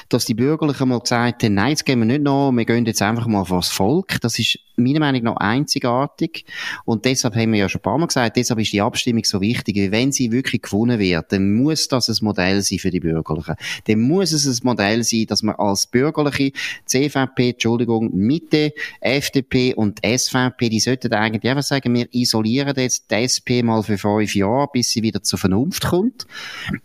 dass 0.09 0.25
die 0.25 0.33
Bürgerlichen 0.33 0.89
mal 0.89 0.99
gesagt 0.99 1.43
haben, 1.43 1.53
nein, 1.55 1.69
jetzt 1.69 1.85
gehen 1.85 1.99
wir 1.99 2.05
nicht 2.05 2.21
noch, 2.21 2.51
wir 2.51 2.65
gehen 2.65 2.85
jetzt 2.85 3.01
einfach 3.01 3.27
mal 3.27 3.45
vor 3.45 3.59
das 3.59 3.69
Volk. 3.69 4.21
Das 4.21 4.37
ist 4.37 4.59
meiner 4.75 4.99
Meinung 4.99 5.23
nach 5.23 5.37
einzigartig. 5.37 6.45
Und 6.85 7.05
deshalb 7.05 7.35
haben 7.35 7.51
wir 7.51 7.59
ja 7.59 7.69
schon 7.69 7.79
ein 7.79 7.83
paar 7.83 7.97
Mal 7.97 8.07
gesagt, 8.07 8.37
deshalb 8.37 8.59
ist 8.59 8.73
die 8.73 8.81
Abstimmung 8.81 9.23
so 9.23 9.41
wichtig. 9.41 9.91
Wenn 9.91 10.11
sie 10.11 10.31
wirklich 10.31 10.61
gewonnen 10.61 10.99
wird, 10.99 11.31
dann 11.31 11.53
muss 11.53 11.87
das 11.87 12.09
ein 12.09 12.17
Modell 12.21 12.61
sein 12.61 12.79
für 12.79 12.91
die 12.91 12.99
Bürgerlichen. 12.99 13.55
Dann 13.85 13.99
muss 14.01 14.31
es 14.31 14.45
ein 14.45 14.57
Modell 14.63 15.03
sein, 15.03 15.25
dass 15.27 15.43
man 15.43 15.55
als 15.55 15.87
Bürgerliche, 15.87 16.51
CVP, 16.85 17.51
Entschuldigung, 17.51 18.11
Mitte, 18.13 18.73
FDP 19.01 19.73
und 19.73 19.99
SVP, 20.05 20.69
die 20.69 20.79
sollten 20.79 21.13
eigentlich 21.13 21.49
einfach 21.49 21.63
sagen, 21.63 21.93
wir 21.93 22.07
isolieren 22.13 22.75
jetzt 22.77 23.09
die 23.11 23.15
SP 23.25 23.63
mal 23.63 23.83
für 23.83 23.97
fünf 23.97 24.35
Jahre, 24.35 24.69
bis 24.71 24.91
sie 24.91 25.03
wieder 25.03 25.22
zur 25.23 25.39
Vernunft 25.39 25.85
kommt. 25.85 26.27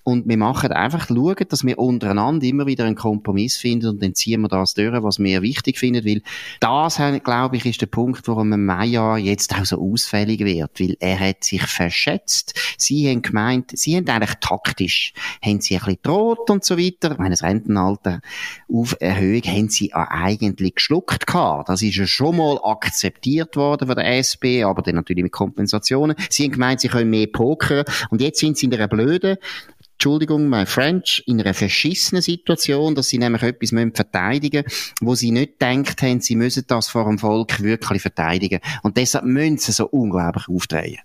Und 0.04 0.28
wir 0.28 0.36
machen 0.36 0.72
einfach 0.72 1.08
schauen, 1.08 1.36
dass 1.48 1.64
wir 1.64 1.78
untereinander 1.78 2.46
immer 2.46 2.66
wieder 2.66 2.84
einen 2.84 2.96
Kompromiss 2.96 3.56
finden 3.56 3.88
und 3.88 4.02
dann 4.02 4.14
ziehen 4.14 4.40
wir 4.40 4.48
das 4.48 4.74
durch, 4.74 5.02
was 5.02 5.18
wir 5.18 5.42
wichtig 5.42 5.78
finden, 5.78 6.04
weil 6.04 6.22
das, 6.60 7.00
glaube 7.22 7.56
ich, 7.56 7.66
ist 7.66 7.80
der 7.80 7.86
Punkt, 7.86 8.26
warum 8.28 8.52
ein 8.52 8.64
Meier 8.64 9.16
jetzt 9.18 9.54
auch 9.54 9.64
so 9.64 9.80
ausfällig 9.80 10.40
wird, 10.40 10.80
weil 10.80 10.96
er 11.00 11.18
hat 11.18 11.44
sich 11.44 11.62
verschätzt. 11.62 12.54
Sie 12.76 13.08
haben 13.08 13.22
gemeint, 13.22 13.72
sie 13.74 13.96
haben 13.96 14.08
eigentlich 14.08 14.34
taktisch, 14.40 15.12
haben 15.42 15.60
sie 15.60 15.74
ein 15.74 15.80
bisschen 15.80 15.98
droht 16.02 16.50
und 16.50 16.64
so 16.64 16.78
weiter. 16.78 17.12
Ich 17.18 17.28
das 17.28 17.42
Rentenalter 17.42 18.20
auf 18.72 18.96
Erhöhung 19.00 19.42
haben 19.42 19.68
sie 19.68 19.92
eigentlich 19.92 20.76
geschluckt 20.76 21.26
gehabt. 21.26 21.68
Das 21.68 21.82
ist 21.82 21.96
ja 21.96 22.06
schon 22.06 22.36
mal 22.36 22.58
akzeptiert 22.62 23.56
worden 23.56 23.86
von 23.86 23.96
der 23.96 24.18
SP, 24.18 24.64
aber 24.64 24.82
dann 24.82 24.96
natürlich 24.96 25.22
mit 25.22 25.32
Kompensationen. 25.32 26.16
Sie 26.30 26.44
haben 26.44 26.52
gemeint, 26.52 26.80
sie 26.80 26.88
können 26.88 27.10
mehr 27.10 27.26
pokern 27.26 27.84
und 28.10 28.20
jetzt 28.20 28.27
sind 28.36 28.56
sie 28.56 28.66
in 28.66 28.74
einer 28.74 28.88
blöden 28.88 29.36
Entschuldigung, 29.94 30.48
my 30.48 30.64
French, 30.64 31.24
in 31.26 31.40
einer 31.40 31.54
verschissenen 31.54 32.22
Situation, 32.22 32.94
dass 32.94 33.08
sie 33.08 33.18
nämlich 33.18 33.42
etwas 33.42 33.72
müssen 33.72 33.94
verteidigen 33.94 34.64
wo 35.00 35.16
sie 35.16 35.32
nicht 35.32 35.58
gedacht 35.58 36.02
haben, 36.02 36.20
sie 36.20 36.36
müssen 36.36 36.64
das 36.68 36.88
vor 36.88 37.04
dem 37.04 37.18
Volk 37.18 37.60
wirklich 37.60 38.02
verteidigen. 38.02 38.60
Und 38.84 38.96
deshalb 38.96 39.24
müssen 39.24 39.58
sie 39.58 39.72
so 39.72 39.86
unglaublich 39.88 40.48
aufdrehen. 40.48 40.98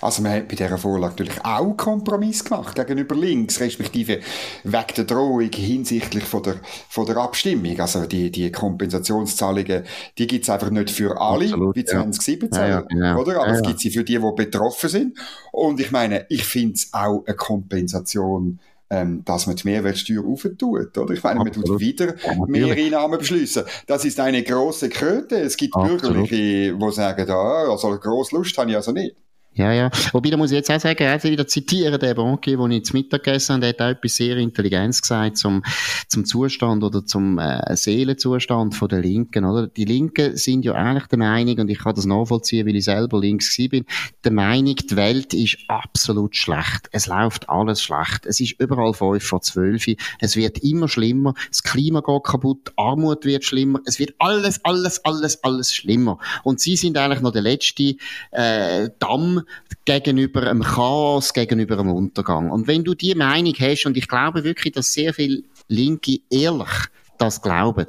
Also 0.00 0.22
man 0.22 0.32
hat 0.32 0.48
bei 0.48 0.56
dieser 0.56 0.78
Vorlage 0.78 1.12
natürlich 1.12 1.44
auch 1.44 1.76
Kompromiss 1.76 2.44
gemacht 2.44 2.74
gegenüber 2.74 3.14
links, 3.14 3.60
respektive 3.60 4.20
wegen 4.64 4.94
der 4.96 5.04
Drohung 5.04 5.50
hinsichtlich 5.50 6.24
von 6.24 6.42
der, 6.42 6.56
von 6.88 7.06
der 7.06 7.16
Abstimmung. 7.16 7.78
Also 7.80 8.04
die, 8.06 8.30
die 8.30 8.50
Kompensationszahlungen, 8.52 9.84
die 10.18 10.26
gibt's 10.26 10.50
einfach 10.50 10.70
nicht 10.70 10.90
für 10.90 11.20
alle, 11.20 11.46
Absolut, 11.46 11.76
wie 11.76 11.84
2017, 11.84 12.50
ja. 12.52 12.68
Ja, 12.68 12.80
genau. 12.82 13.20
oder? 13.20 13.40
Aber 13.40 13.48
ja, 13.48 13.54
es 13.54 13.62
gibt 13.62 13.80
sie 13.80 13.90
für 13.90 14.04
die, 14.04 14.18
die 14.18 14.32
betroffen 14.36 14.88
sind. 14.88 15.18
Und 15.52 15.80
ich 15.80 15.90
meine, 15.90 16.26
ich 16.28 16.44
finde 16.44 16.74
es 16.74 16.92
auch 16.92 17.24
eine 17.26 17.36
Kompensation, 17.36 18.58
ähm, 18.88 19.24
dass 19.24 19.46
man 19.46 19.56
die 19.56 19.68
Mehrwertsteuer 19.68 20.24
aufentut, 20.24 20.96
oder? 20.96 21.12
Ich 21.12 21.22
meine, 21.22 21.40
man 21.40 21.52
tut 21.52 21.80
wieder 21.80 22.14
mehr 22.46 22.76
Einnahmen 22.76 23.18
beschließen. 23.18 23.64
Das 23.86 24.04
ist 24.04 24.20
eine 24.20 24.42
große 24.42 24.88
Kröte. 24.90 25.40
Es 25.40 25.56
gibt 25.56 25.74
Absolut. 25.74 26.02
Bürgerliche, 26.02 26.76
die 26.76 26.92
sagen, 26.92 27.30
ah, 27.30 27.68
also 27.68 27.98
grosse 27.98 28.36
Lust 28.36 28.56
habe 28.58 28.70
ich 28.70 28.76
also 28.76 28.92
nicht. 28.92 29.16
Ja, 29.56 29.72
ja. 29.72 29.90
Wobei, 30.12 30.28
da 30.28 30.36
muss 30.36 30.50
ich 30.50 30.56
jetzt 30.56 30.70
auch 30.70 30.78
sagen, 30.78 31.02
also 31.04 31.30
wieder 31.30 31.46
zitieren, 31.46 31.98
der 31.98 32.14
Bankier, 32.14 32.58
den 32.58 32.72
ich 32.72 32.84
zu 32.84 32.94
Mittag 32.94 33.24
gegessen 33.24 33.54
habe, 33.54 33.60
der 33.60 33.68
hat 33.70 33.80
auch 33.80 33.98
etwas 33.98 34.16
sehr 34.16 34.36
Intelligenz 34.36 35.00
gesagt 35.00 35.38
zum, 35.38 35.62
zum 36.08 36.26
Zustand 36.26 36.84
oder 36.84 37.06
zum 37.06 37.38
äh, 37.38 37.74
Seelenzustand 37.74 38.74
von 38.74 38.88
der 38.88 39.00
Linken, 39.00 39.46
oder? 39.46 39.66
Die 39.66 39.86
Linken 39.86 40.36
sind 40.36 40.66
ja 40.66 40.74
eigentlich 40.74 41.06
der 41.06 41.18
Meinung, 41.18 41.58
und 41.60 41.70
ich 41.70 41.78
kann 41.78 41.94
das 41.94 42.04
nachvollziehen, 42.04 42.66
weil 42.66 42.76
ich 42.76 42.84
selber 42.84 43.18
links 43.18 43.58
war, 43.58 43.68
bin, 43.68 43.86
der 44.24 44.32
Meinung, 44.32 44.76
die 44.76 44.96
Welt 44.96 45.32
ist 45.32 45.56
absolut 45.68 46.36
schlecht. 46.36 46.90
Es 46.92 47.06
läuft 47.06 47.48
alles 47.48 47.80
schlecht. 47.80 48.26
Es 48.26 48.40
ist 48.40 48.60
überall 48.60 48.92
fünf 48.92 49.24
vor 49.24 49.40
zwölf. 49.40 49.86
Es 50.20 50.36
wird 50.36 50.58
immer 50.58 50.86
schlimmer. 50.86 51.32
Das 51.48 51.62
Klima 51.62 52.00
geht 52.00 52.24
kaputt. 52.24 52.72
Armut 52.76 53.24
wird 53.24 53.44
schlimmer. 53.44 53.80
Es 53.86 53.98
wird 53.98 54.14
alles, 54.18 54.62
alles, 54.66 55.02
alles, 55.04 55.42
alles 55.42 55.74
schlimmer. 55.74 56.18
Und 56.44 56.60
sie 56.60 56.76
sind 56.76 56.98
eigentlich 56.98 57.22
noch 57.22 57.32
der 57.32 57.42
letzte 57.42 57.96
äh, 58.32 58.90
Damm, 58.98 59.45
gegenüber 59.84 60.48
einem 60.48 60.62
Chaos, 60.62 61.32
gegenüber 61.32 61.78
einem 61.78 61.92
Untergang. 61.92 62.50
Und 62.50 62.66
wenn 62.66 62.84
du 62.84 62.94
die 62.94 63.14
Meinung 63.14 63.54
hast, 63.58 63.86
und 63.86 63.96
ich 63.96 64.08
glaube 64.08 64.44
wirklich, 64.44 64.74
dass 64.74 64.92
sehr 64.92 65.14
viele 65.14 65.42
Linke 65.68 66.18
ehrlich 66.30 66.88
das 67.18 67.42
glauben, 67.42 67.86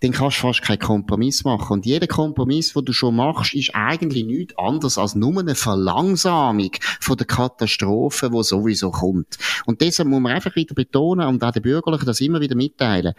dann 0.00 0.12
kannst 0.12 0.38
du 0.38 0.42
fast 0.42 0.62
keinen 0.62 0.78
Kompromiss 0.78 1.44
machen. 1.44 1.72
Und 1.72 1.86
jeder 1.86 2.06
Kompromiss, 2.06 2.72
den 2.72 2.84
du 2.84 2.92
schon 2.92 3.16
machst, 3.16 3.54
ist 3.54 3.74
eigentlich 3.74 4.24
nichts 4.24 4.54
anderes 4.58 4.98
als 4.98 5.14
nur 5.14 5.40
eine 5.40 5.54
Verlangsamung 5.54 6.70
von 7.00 7.16
der 7.16 7.26
Katastrophe, 7.26 8.30
die 8.30 8.42
sowieso 8.42 8.90
kommt. 8.90 9.38
Und 9.66 9.80
deshalb 9.80 10.08
muss 10.08 10.20
man 10.20 10.32
einfach 10.32 10.54
wieder 10.56 10.74
betonen 10.74 11.26
und 11.26 11.42
auch 11.42 11.52
den 11.52 11.62
Bürgerlichen 11.62 12.06
das 12.06 12.20
immer 12.20 12.40
wieder 12.40 12.56
mitteilen. 12.56 13.14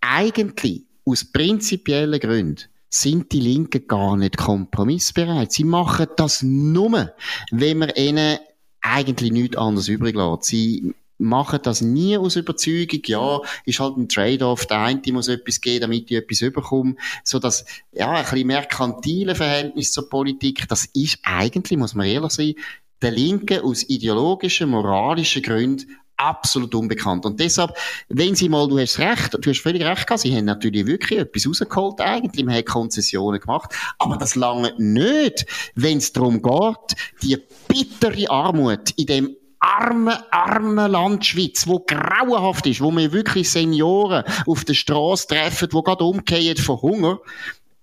Eigentlich, 0.00 0.82
aus 1.04 1.24
prinzipiellen 1.24 2.20
Gründen, 2.20 2.64
sind 2.90 3.32
die 3.32 3.40
Linken 3.40 3.86
gar 3.86 4.16
nicht 4.16 4.36
kompromissbereit. 4.36 5.52
Sie 5.52 5.64
machen 5.64 6.06
das 6.16 6.42
nur, 6.42 7.12
wenn 7.50 7.78
man 7.78 7.92
ihnen 7.94 8.38
eigentlich 8.80 9.32
nichts 9.32 9.56
anderes 9.56 9.88
übrig 9.88 10.14
lässt. 10.14 10.44
Sie 10.44 10.94
machen 11.18 11.58
das 11.62 11.80
nie 11.80 12.16
aus 12.16 12.36
Überzeugung, 12.36 13.00
ja, 13.06 13.40
ist 13.64 13.80
halt 13.80 13.96
ein 13.96 14.08
Trade-off, 14.08 14.66
der 14.66 14.82
eine 14.82 15.02
muss 15.12 15.28
etwas 15.28 15.60
geben, 15.60 15.82
damit 15.82 16.10
ich 16.10 16.16
etwas 16.16 16.40
überkomme, 16.40 16.94
so 17.24 17.38
dass, 17.38 17.64
ja, 17.92 18.12
ein 18.12 18.22
bisschen 18.22 18.46
merkantile 18.46 19.34
Verhältnis 19.34 19.92
zur 19.92 20.08
Politik, 20.08 20.68
das 20.68 20.86
ist 20.94 21.18
eigentlich, 21.24 21.76
muss 21.78 21.94
man 21.94 22.06
ehrlich 22.06 22.32
sein, 22.32 22.54
der 23.02 23.10
Linke 23.10 23.62
aus 23.64 23.88
ideologischen, 23.88 24.70
moralischen 24.70 25.42
Gründen 25.42 25.98
absolut 26.18 26.74
unbekannt. 26.74 27.24
Und 27.24 27.40
deshalb, 27.40 27.76
wenn 28.08 28.34
sie 28.34 28.48
mal, 28.48 28.68
du 28.68 28.78
hast 28.78 28.98
recht, 28.98 29.36
du 29.40 29.50
hast 29.50 29.60
völlig 29.60 29.82
recht 29.82 30.06
gehabt, 30.06 30.20
sie 30.20 30.36
haben 30.36 30.44
natürlich 30.44 30.86
wirklich 30.86 31.20
etwas 31.20 31.46
rausgeholt 31.46 32.00
eigentlich, 32.00 32.44
man 32.44 32.54
hat 32.54 32.66
Konzessionen 32.66 33.40
gemacht, 33.40 33.74
aber 33.98 34.16
das 34.16 34.34
lange 34.34 34.74
nicht, 34.78 35.46
wenn 35.74 35.98
es 35.98 36.12
darum 36.12 36.42
geht, 36.42 36.96
die 37.22 37.38
bittere 37.68 38.30
Armut 38.30 38.90
in 38.96 39.06
dem 39.06 39.36
arme, 39.60 40.32
arme 40.32 40.86
Land 40.88 41.26
Schweiz, 41.26 41.66
wo 41.66 41.80
grauenhaft 41.80 42.66
ist, 42.66 42.80
wo 42.80 42.90
wir 42.90 43.12
wirklich 43.12 43.50
Senioren 43.50 44.24
auf 44.46 44.64
der 44.64 44.74
Straße 44.74 45.26
treffen, 45.28 45.68
die 45.68 45.82
gerade 45.82 46.04
umkehren 46.04 46.56
von 46.56 46.80
Hunger, 46.80 47.18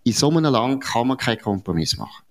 in 0.04 0.14
so 0.14 0.30
einem 0.30 0.52
Land 0.52 0.84
kann 0.84 1.08
man 1.08 1.18
keinen 1.18 1.42
Kompromiss 1.42 1.98
machen. 1.98 2.25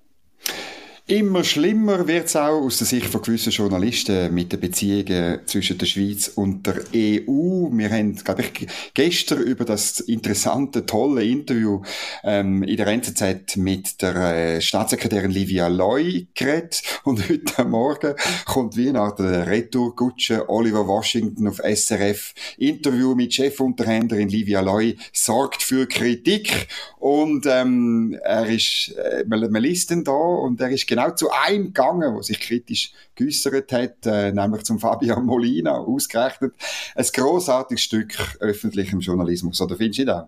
Immer 1.07 1.45
schlimmer 1.45 2.09
wird 2.09 2.29
es 2.29 2.37
auch 2.37 2.63
aus 2.63 2.79
der 2.79 2.87
Sicht 2.87 3.09
von 3.09 3.21
gewissen 3.21 3.53
Journalisten 3.53 4.33
mit 4.33 4.55
den 4.55 4.61
Beziehungen 4.61 5.41
zwischen 5.45 5.77
der 5.77 5.85
Schweiz 5.85 6.29
und 6.29 6.67
der 6.67 6.77
EU. 6.95 7.69
Wir 7.73 7.91
haben, 7.91 8.15
glaube 8.15 8.41
ich, 8.41 8.67
gestern 8.95 9.43
über 9.43 9.67
das 9.67 10.01
interessante, 10.01 10.87
tolle 10.87 11.23
Interview 11.23 11.83
ähm, 12.23 12.63
in 12.63 12.79
der 12.79 12.87
NZZ 12.87 13.57
mit 13.57 14.01
der 14.01 14.17
äh, 14.17 14.61
Staatssekretärin 14.63 15.31
Livia 15.31 15.69
Loy 15.69 16.27
geredet 16.35 16.83
und 17.05 17.29
heute 17.29 17.67
Morgen 17.67 18.15
kommt 18.47 18.79
wie 18.79 18.91
nach 18.91 19.15
der 19.15 19.47
Retourkutsche 19.47 20.49
Oliver 20.49 20.89
Washington 20.89 21.49
auf 21.49 21.59
SRF 21.59 22.33
Interview 22.57 23.15
mit 23.15 23.35
Chefunterhändlerin 23.35 24.31
Livia 24.31 24.63
Loy 24.63 24.97
sorgt 25.13 25.63
für 25.63 25.87
Kritik 25.87 26.69
und 26.99 27.45
ähm, 27.45 28.19
er 28.23 28.47
ist, 28.47 28.95
äh, 28.97 29.23
man 29.27 29.53
liest 29.63 29.91
ihn 29.91 30.03
da 30.03 30.13
und 30.13 30.63
er 30.63 30.71
ist 30.71 30.94
genau 30.95 31.11
zu 31.11 31.31
einem 31.31 31.67
gegangen, 31.67 32.15
wo 32.15 32.23
sich 32.23 32.41
kritisch 32.41 32.93
geäussert 33.15 33.73
hat, 33.73 34.07
äh, 34.07 34.33
nämlich 34.33 34.65
zum 34.65 34.79
Fabian 34.79 35.25
Molina, 35.25 35.73
ausgerechnet. 35.79 36.55
Ein 36.95 37.07
grossartiges 37.13 37.83
Stück 37.83 38.17
öffentlichem 38.41 39.01
Journalismus, 39.01 39.61
oder 39.61 39.77
findest 39.77 40.01
du 40.01 40.05
das? 40.07 40.25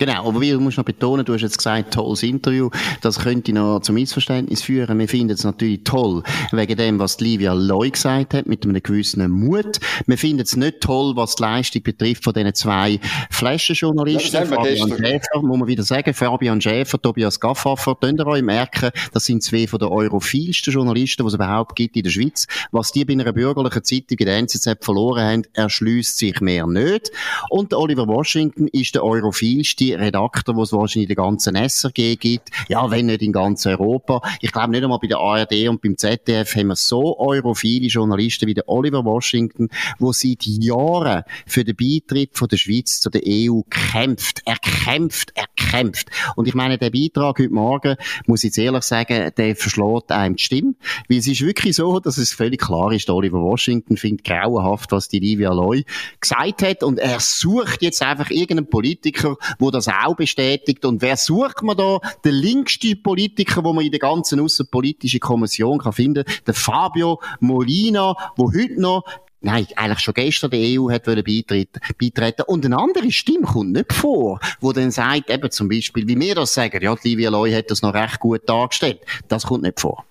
Genau, 0.00 0.28
aber 0.28 0.38
du 0.38 0.60
musst 0.60 0.78
noch 0.78 0.84
betonen, 0.84 1.24
du 1.24 1.34
hast 1.34 1.42
jetzt 1.42 1.58
gesagt, 1.58 1.94
tolles 1.94 2.22
Interview, 2.22 2.70
das 3.00 3.18
könnte 3.18 3.52
noch 3.52 3.80
zum 3.80 3.96
Missverständnis 3.96 4.62
führen. 4.62 4.96
Wir 4.96 5.08
finden 5.08 5.30
es 5.30 5.42
natürlich 5.42 5.80
toll, 5.82 6.22
wegen 6.52 6.76
dem, 6.76 7.00
was 7.00 7.18
Livia 7.18 7.52
Loy 7.52 7.90
gesagt 7.90 8.32
hat, 8.34 8.46
mit 8.46 8.64
einem 8.64 8.80
gewissen 8.80 9.28
Mut. 9.28 9.80
Wir 10.06 10.16
finden 10.16 10.42
es 10.42 10.54
nicht 10.54 10.82
toll, 10.82 11.16
was 11.16 11.34
die 11.34 11.42
Leistung 11.42 11.82
betrifft 11.82 12.22
von 12.22 12.32
diesen 12.32 12.54
zwei 12.54 13.00
Flaschenjournalisten. 13.30 14.46
Fabian 14.46 14.88
Schäfer, 14.88 15.42
muss 15.42 15.58
man 15.58 15.66
wieder 15.66 15.82
sagen, 15.82 16.14
Fabian 16.14 16.60
Schäfer, 16.60 17.02
Tobias 17.02 17.40
Gaffaffer, 17.40 17.96
könnt 18.00 18.20
ihr 18.20 18.26
euch 18.28 18.42
merken, 18.42 18.90
das 19.12 19.24
sind 19.24 19.42
zwei 19.42 19.66
von 19.66 19.80
den 19.80 19.88
europhilsten 19.88 20.72
Journalisten, 20.72 21.24
die 21.24 21.26
es 21.26 21.34
überhaupt 21.34 21.74
gibt 21.74 21.96
in 21.96 22.04
der 22.04 22.10
Schweiz. 22.10 22.46
Was 22.70 22.92
die 22.92 23.04
bei 23.04 23.14
einer 23.14 23.32
bürgerlichen 23.32 23.82
Zeitung 23.82 24.18
in 24.18 24.26
der 24.26 24.36
NZZ 24.36 24.76
verloren 24.80 25.24
haben, 25.24 25.42
erschließt 25.54 26.18
sich 26.18 26.40
mehr 26.40 26.68
nicht. 26.68 27.10
Und 27.50 27.74
Oliver 27.74 28.06
Washington 28.06 28.68
ist 28.68 28.94
der 28.94 29.02
europhilste 29.02 29.87
Redakteur, 29.94 30.56
wo 30.56 30.62
es 30.62 30.72
wahrscheinlich 30.72 31.10
in 31.10 31.16
der 31.16 31.24
ganzen 31.24 31.56
SRG 31.56 32.16
gibt. 32.16 32.50
Ja, 32.68 32.90
wenn 32.90 33.06
nicht 33.06 33.22
in 33.22 33.32
ganz 33.32 33.66
Europa. 33.66 34.20
Ich 34.40 34.52
glaube 34.52 34.70
nicht 34.70 34.82
einmal 34.82 34.98
bei 34.98 35.08
der 35.08 35.18
ARD 35.18 35.68
und 35.68 35.82
beim 35.82 35.96
ZDF 35.96 36.56
haben 36.56 36.68
wir 36.68 36.76
so 36.76 37.18
europhile 37.18 37.88
Journalisten 37.88 38.46
wie 38.46 38.54
der 38.54 38.68
Oliver 38.68 39.04
Washington, 39.04 39.68
wo 39.98 40.12
seit 40.12 40.44
Jahren 40.44 41.22
für 41.46 41.64
den 41.64 41.76
Beitritt 41.76 42.36
von 42.36 42.48
der 42.48 42.56
Schweiz 42.56 43.00
zu 43.00 43.10
der 43.10 43.22
EU 43.26 43.60
kämpft. 43.70 44.42
Er 44.44 44.56
kämpft, 44.56 45.32
er 45.34 45.46
kämpft. 45.68 46.08
Und 46.36 46.48
ich 46.48 46.54
meine, 46.54 46.78
der 46.78 46.90
Beitrag 46.90 47.38
heute 47.38 47.52
Morgen, 47.52 47.96
muss 48.26 48.40
ich 48.40 48.48
jetzt 48.48 48.58
ehrlich 48.58 48.84
sagen, 48.84 49.30
der 49.36 49.56
verschlägt 49.56 50.12
einem 50.12 50.36
die 50.36 50.42
Stimme. 50.42 50.74
Weil 51.08 51.18
es 51.18 51.26
ist 51.26 51.40
wirklich 51.40 51.76
so, 51.76 52.00
dass 52.00 52.18
es 52.18 52.32
völlig 52.32 52.60
klar 52.60 52.92
ist, 52.92 53.10
Oliver 53.10 53.40
Washington 53.40 53.96
findet 53.96 54.24
grauenhaft, 54.24 54.92
was 54.92 55.08
die 55.08 55.18
Livia 55.18 55.52
Loy 55.52 55.84
gesagt 56.20 56.62
hat. 56.62 56.82
Und 56.82 56.98
er 56.98 57.20
sucht 57.20 57.82
jetzt 57.82 58.02
einfach 58.02 58.30
irgendeinen 58.30 58.70
Politiker, 58.70 59.36
wo 59.58 59.70
das 59.70 59.88
auch 59.88 60.16
bestätigt. 60.16 60.84
Und 60.84 61.02
wer 61.02 61.16
sucht 61.16 61.62
man 61.62 61.76
da? 61.76 61.98
Der 62.24 62.32
linkste 62.32 62.96
Politiker, 62.96 63.64
wo 63.64 63.72
man 63.72 63.84
in 63.84 63.90
der 63.90 64.00
ganzen 64.00 64.40
außenpolitischen 64.40 65.20
Kommission 65.20 65.78
kann 65.78 65.92
finden, 65.92 66.24
der 66.46 66.54
Fabio 66.54 67.20
Molina, 67.40 68.14
wo 68.36 68.52
heute 68.52 68.80
noch 68.80 69.04
Nein, 69.40 69.66
eigentlich 69.76 70.00
schon 70.00 70.14
gestern 70.14 70.50
die 70.50 70.78
EU 70.78 70.90
hat 70.90 71.04
beitreten, 71.04 71.80
beitreten. 71.98 72.42
Und 72.46 72.64
eine 72.64 72.78
andere 72.78 73.12
Stimme 73.12 73.46
kommt 73.46 73.72
nicht 73.72 73.92
vor, 73.92 74.40
wo 74.60 74.72
dann 74.72 74.90
sagt, 74.90 75.30
eben 75.30 75.50
zum 75.50 75.68
Beispiel, 75.68 76.08
wie 76.08 76.18
wir 76.18 76.34
das 76.34 76.54
sagen, 76.54 76.82
ja, 76.82 76.94
Livia 77.02 77.30
Loy 77.30 77.52
hat 77.52 77.70
das 77.70 77.82
noch 77.82 77.94
recht 77.94 78.18
gut 78.18 78.48
dargestellt. 78.48 79.00
Das 79.28 79.46
kommt 79.46 79.62
nicht 79.62 79.78
vor. 79.78 80.04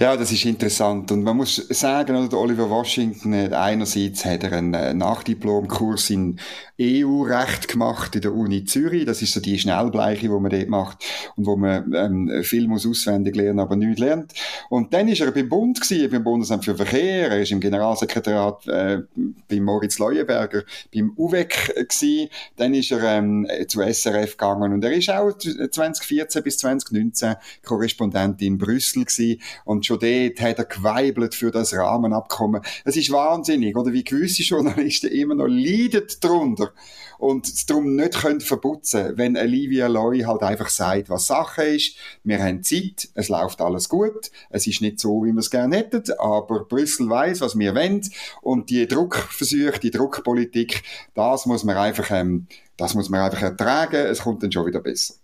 Ja, 0.00 0.16
das 0.16 0.32
ist 0.32 0.44
interessant. 0.44 1.12
Und 1.12 1.22
man 1.22 1.36
muss 1.36 1.56
sagen, 1.56 2.28
der 2.28 2.38
Oliver 2.38 2.68
Washington, 2.68 3.52
einerseits 3.52 4.24
hat 4.24 4.42
er 4.42 4.52
einen 4.52 4.74
äh, 4.74 4.92
Nachdiplomkurs 4.92 6.10
in 6.10 6.40
EU-Recht 6.80 7.68
gemacht 7.68 8.16
in 8.16 8.22
der 8.22 8.34
Uni 8.34 8.64
Zürich. 8.64 9.04
Das 9.04 9.22
ist 9.22 9.32
so 9.32 9.40
die 9.40 9.58
Schnellbleiche, 9.58 10.22
die 10.22 10.28
man 10.28 10.50
dort 10.50 10.68
macht 10.68 11.04
und 11.36 11.46
wo 11.46 11.56
man 11.56 11.92
ähm, 11.94 12.42
viel 12.42 12.66
muss 12.66 12.86
auswendig 12.86 13.36
lernen, 13.36 13.60
aber 13.60 13.76
nichts 13.76 14.00
lernt. 14.00 14.32
Und 14.70 14.92
dann 14.92 15.06
ist 15.08 15.20
er 15.20 15.30
beim 15.30 15.48
Bund 15.48 15.80
gewesen, 15.80 16.10
beim 16.10 16.24
Bundesamt 16.24 16.64
für 16.64 16.74
Verkehr. 16.74 17.30
Er 17.30 17.42
ist 17.42 17.52
im 17.52 17.60
Generalsekretariat 17.60 18.66
äh, 18.66 19.02
bei 19.48 19.60
Moritz 19.60 19.98
Leuenberger 19.98 20.64
beim 20.92 21.12
UVEC 21.16 21.74
gewesen. 21.88 22.28
Dann 22.56 22.74
ist 22.74 22.90
er 22.90 23.02
ähm, 23.04 23.46
zu 23.68 23.80
SRF 23.80 24.36
gegangen 24.36 24.72
und 24.72 24.84
er 24.84 24.92
ist 24.92 25.10
auch 25.10 25.32
2014 25.32 26.42
bis 26.42 26.58
2019 26.58 27.36
Korrespondent 27.64 28.42
in 28.42 28.58
Brüssel 28.58 29.04
gewesen. 29.04 29.40
Und 29.64 29.86
schon 29.86 30.00
dort 30.00 30.40
hat 30.40 30.58
er 30.58 30.64
geweibelt 30.64 31.36
für 31.36 31.52
das 31.52 31.72
Rahmenabkommen. 31.72 32.62
Es 32.84 32.96
ist 32.96 33.12
wahnsinnig, 33.12 33.76
oder 33.76 33.92
wie 33.92 34.02
gewisse 34.02 34.42
Journalisten 34.42 35.08
immer 35.08 35.36
noch 35.36 35.46
leiden 35.46 36.02
darunter 36.20 36.63
oder? 36.64 36.72
Und 37.18 37.46
es 37.46 37.66
darum 37.66 37.96
nicht 37.96 38.20
können 38.20 38.40
verputzen, 38.40 39.16
wenn 39.16 39.36
Olivia 39.36 39.86
Loy 39.86 40.20
halt 40.20 40.42
einfach 40.42 40.68
sagt, 40.68 41.08
was 41.08 41.26
Sache 41.26 41.64
ist. 41.64 41.96
Wir 42.22 42.42
haben 42.42 42.62
Zeit, 42.62 43.08
es 43.14 43.28
läuft 43.28 43.60
alles 43.60 43.88
gut, 43.88 44.30
es 44.50 44.66
ist 44.66 44.80
nicht 44.80 45.00
so, 45.00 45.24
wie 45.24 45.32
wir 45.32 45.38
es 45.38 45.50
gerne 45.50 45.76
hätten, 45.76 46.02
aber 46.18 46.64
Brüssel 46.64 47.08
weiß, 47.08 47.40
was 47.40 47.58
wir 47.58 47.74
wollen 47.74 48.02
und 48.42 48.70
die 48.70 48.86
Druckversuche, 48.86 49.78
die 49.80 49.90
Druckpolitik, 49.90 50.82
das 51.14 51.46
muss 51.46 51.64
man 51.64 51.76
einfach, 51.76 52.10
ähm, 52.10 52.46
das 52.76 52.94
muss 52.94 53.08
man 53.08 53.20
einfach 53.20 53.42
ertragen, 53.42 54.06
es 54.06 54.20
kommt 54.20 54.42
dann 54.42 54.52
schon 54.52 54.66
wieder 54.66 54.80
besser. 54.80 55.14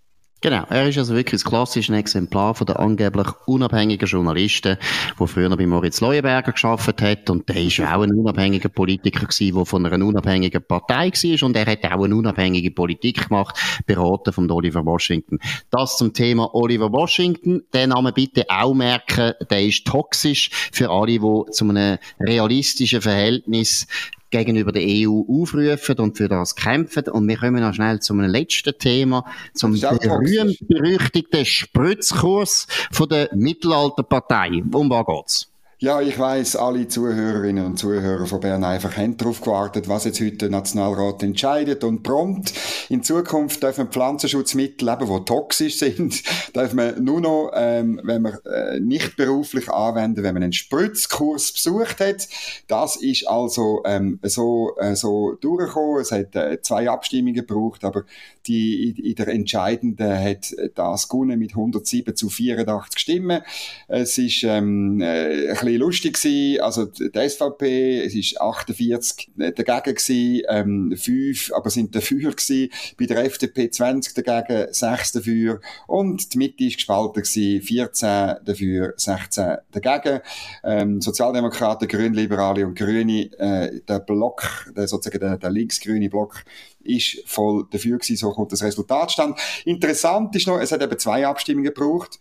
Genau, 0.42 0.64
er 0.70 0.88
ist 0.88 0.96
also 0.96 1.14
wirklich 1.14 1.42
das 1.42 1.50
klassische 1.50 1.94
Exemplar 1.94 2.54
von 2.54 2.66
der 2.66 2.80
angeblich 2.80 3.26
unabhängigen 3.44 4.08
Journalisten, 4.08 4.78
der 5.18 5.26
früher 5.26 5.54
bei 5.54 5.66
Moritz 5.66 6.00
Leuenberger 6.00 6.52
geschafft 6.52 7.02
hat 7.02 7.28
und 7.28 7.46
der 7.46 7.56
ist 7.56 7.78
auch 7.80 8.00
ein 8.00 8.12
unabhängiger 8.12 8.70
Politiker 8.70 9.26
gewesen, 9.26 9.54
der 9.54 9.66
von 9.66 9.84
einer 9.84 10.02
unabhängigen 10.02 10.62
Partei 10.62 11.10
war 11.10 11.46
und 11.46 11.56
er 11.56 11.66
hat 11.66 11.84
auch 11.84 12.04
eine 12.04 12.16
unabhängige 12.16 12.70
Politik 12.70 13.28
gemacht, 13.28 13.54
beraten 13.84 14.32
von 14.32 14.50
Oliver 14.50 14.86
Washington. 14.86 15.40
Das 15.70 15.98
zum 15.98 16.14
Thema 16.14 16.54
Oliver 16.54 16.90
Washington. 16.90 17.62
Den 17.74 17.90
Namen 17.90 18.14
bitte 18.14 18.46
auch 18.48 18.72
merken, 18.72 19.34
der 19.50 19.62
ist 19.62 19.86
toxisch 19.86 20.48
für 20.72 20.88
alle, 20.88 21.18
die 21.18 21.50
zu 21.50 21.68
einem 21.68 21.98
realistischen 22.18 23.02
Verhältnis 23.02 23.86
gegenüber 24.30 24.72
der 24.72 24.82
EU 24.84 25.22
aufrufen 25.28 25.98
und 25.98 26.16
für 26.16 26.28
das 26.28 26.54
kämpfen. 26.54 27.08
Und 27.08 27.28
wir 27.28 27.36
kommen 27.36 27.60
noch 27.60 27.74
schnell 27.74 28.00
zum 28.00 28.20
letzten 28.20 28.76
Thema, 28.78 29.24
zum 29.54 29.72
berühmt-berüchtigten 29.72 31.44
Spritzkurs 31.44 32.66
von 32.90 33.08
der 33.08 33.30
Mittelalterpartei. 33.34 34.62
Um 34.72 34.90
was 34.90 35.06
geht's? 35.06 35.49
Ja, 35.82 36.02
ich 36.02 36.18
weiß, 36.18 36.56
alle 36.56 36.88
Zuhörerinnen 36.88 37.64
und 37.64 37.78
Zuhörer 37.78 38.26
von 38.26 38.40
Bern 38.40 38.64
einfach 38.64 38.98
haben 38.98 39.16
darauf 39.16 39.40
gewartet, 39.40 39.88
was 39.88 40.04
jetzt 40.04 40.20
heute 40.20 40.36
der 40.36 40.50
Nationalrat 40.50 41.22
entscheidet. 41.22 41.84
Und 41.84 42.02
prompt 42.02 42.52
in 42.90 43.02
Zukunft 43.02 43.62
dürfen 43.62 43.88
Pflanzenschutzmittel, 43.88 44.86
eben, 44.86 45.06
die 45.06 45.24
toxisch 45.24 45.78
sind, 45.78 46.22
dürfen 46.54 46.76
wir 46.76 47.00
nur 47.00 47.22
noch, 47.22 47.52
ähm, 47.54 47.98
wenn 48.04 48.20
man 48.20 48.34
äh, 48.44 48.78
nicht 48.78 49.16
beruflich 49.16 49.70
anwenden, 49.70 50.22
wenn 50.22 50.34
man 50.34 50.42
einen 50.42 50.52
Spritzkurs 50.52 51.50
besucht 51.50 52.00
hat. 52.00 52.28
Das 52.68 52.96
ist 52.96 53.26
also 53.26 53.82
ähm, 53.86 54.18
so, 54.24 54.76
äh, 54.78 54.94
so 54.94 55.32
durchgekommen. 55.40 56.02
Es 56.02 56.12
hat 56.12 56.36
äh, 56.36 56.60
zwei 56.60 56.90
Abstimmungen 56.90 57.46
gebraucht, 57.46 57.84
aber 57.84 58.04
die, 58.46 58.90
in 58.90 59.14
der 59.14 59.28
entscheidenden 59.28 60.12
hat 60.12 60.54
das 60.74 61.08
gewonnen 61.08 61.38
mit 61.38 61.52
107 61.52 62.16
zu 62.16 62.28
84 62.28 62.98
Stimmen. 63.00 63.40
Es 63.88 64.18
ist 64.18 64.42
ähm, 64.42 65.00
äh, 65.00 65.48
ein 65.48 65.69
bisschen 65.72 65.80
lustig 65.80 66.14
gewesen. 66.14 66.60
Also 66.60 66.86
die 66.86 67.28
SVP, 67.28 68.04
es 68.04 68.14
ist 68.14 68.40
48 68.40 69.30
dagegen 69.36 69.94
gewesen, 69.94 70.42
ähm, 70.48 70.96
5 70.96 71.52
aber 71.54 71.70
sind 71.70 71.94
dafür 71.94 72.30
gewesen. 72.30 72.70
Bei 72.98 73.06
der 73.06 73.24
FDP 73.24 73.70
20 73.70 74.14
dagegen, 74.14 74.72
6 74.72 75.12
dafür. 75.12 75.60
Und 75.86 76.32
die 76.34 76.38
Mitte 76.38 76.64
ist 76.64 76.76
gespalten 76.76 77.22
gewesen, 77.22 77.62
14 77.62 78.36
dafür, 78.44 78.94
16 78.96 79.58
dagegen. 79.70 80.20
Ähm, 80.64 81.00
Sozialdemokraten, 81.00 81.88
Grünliberale 81.88 82.66
und 82.66 82.74
Grüne, 82.74 83.30
äh, 83.38 83.80
der 83.88 84.00
Block, 84.00 84.70
der 84.76 84.88
sozusagen 84.88 85.20
der, 85.20 85.38
der 85.38 85.50
linksgrüne 85.50 86.08
Block, 86.08 86.44
ist 86.82 87.22
voll 87.26 87.66
dafür 87.70 87.98
gewesen, 87.98 88.16
so 88.16 88.30
kommt 88.32 88.52
das 88.52 88.62
Resultat 88.62 89.12
stand. 89.12 89.38
Interessant 89.64 90.34
ist 90.34 90.46
noch, 90.46 90.58
es 90.60 90.72
hat 90.72 90.82
eben 90.82 90.98
zwei 90.98 91.26
Abstimmungen 91.26 91.72
gebraucht. 91.72 92.18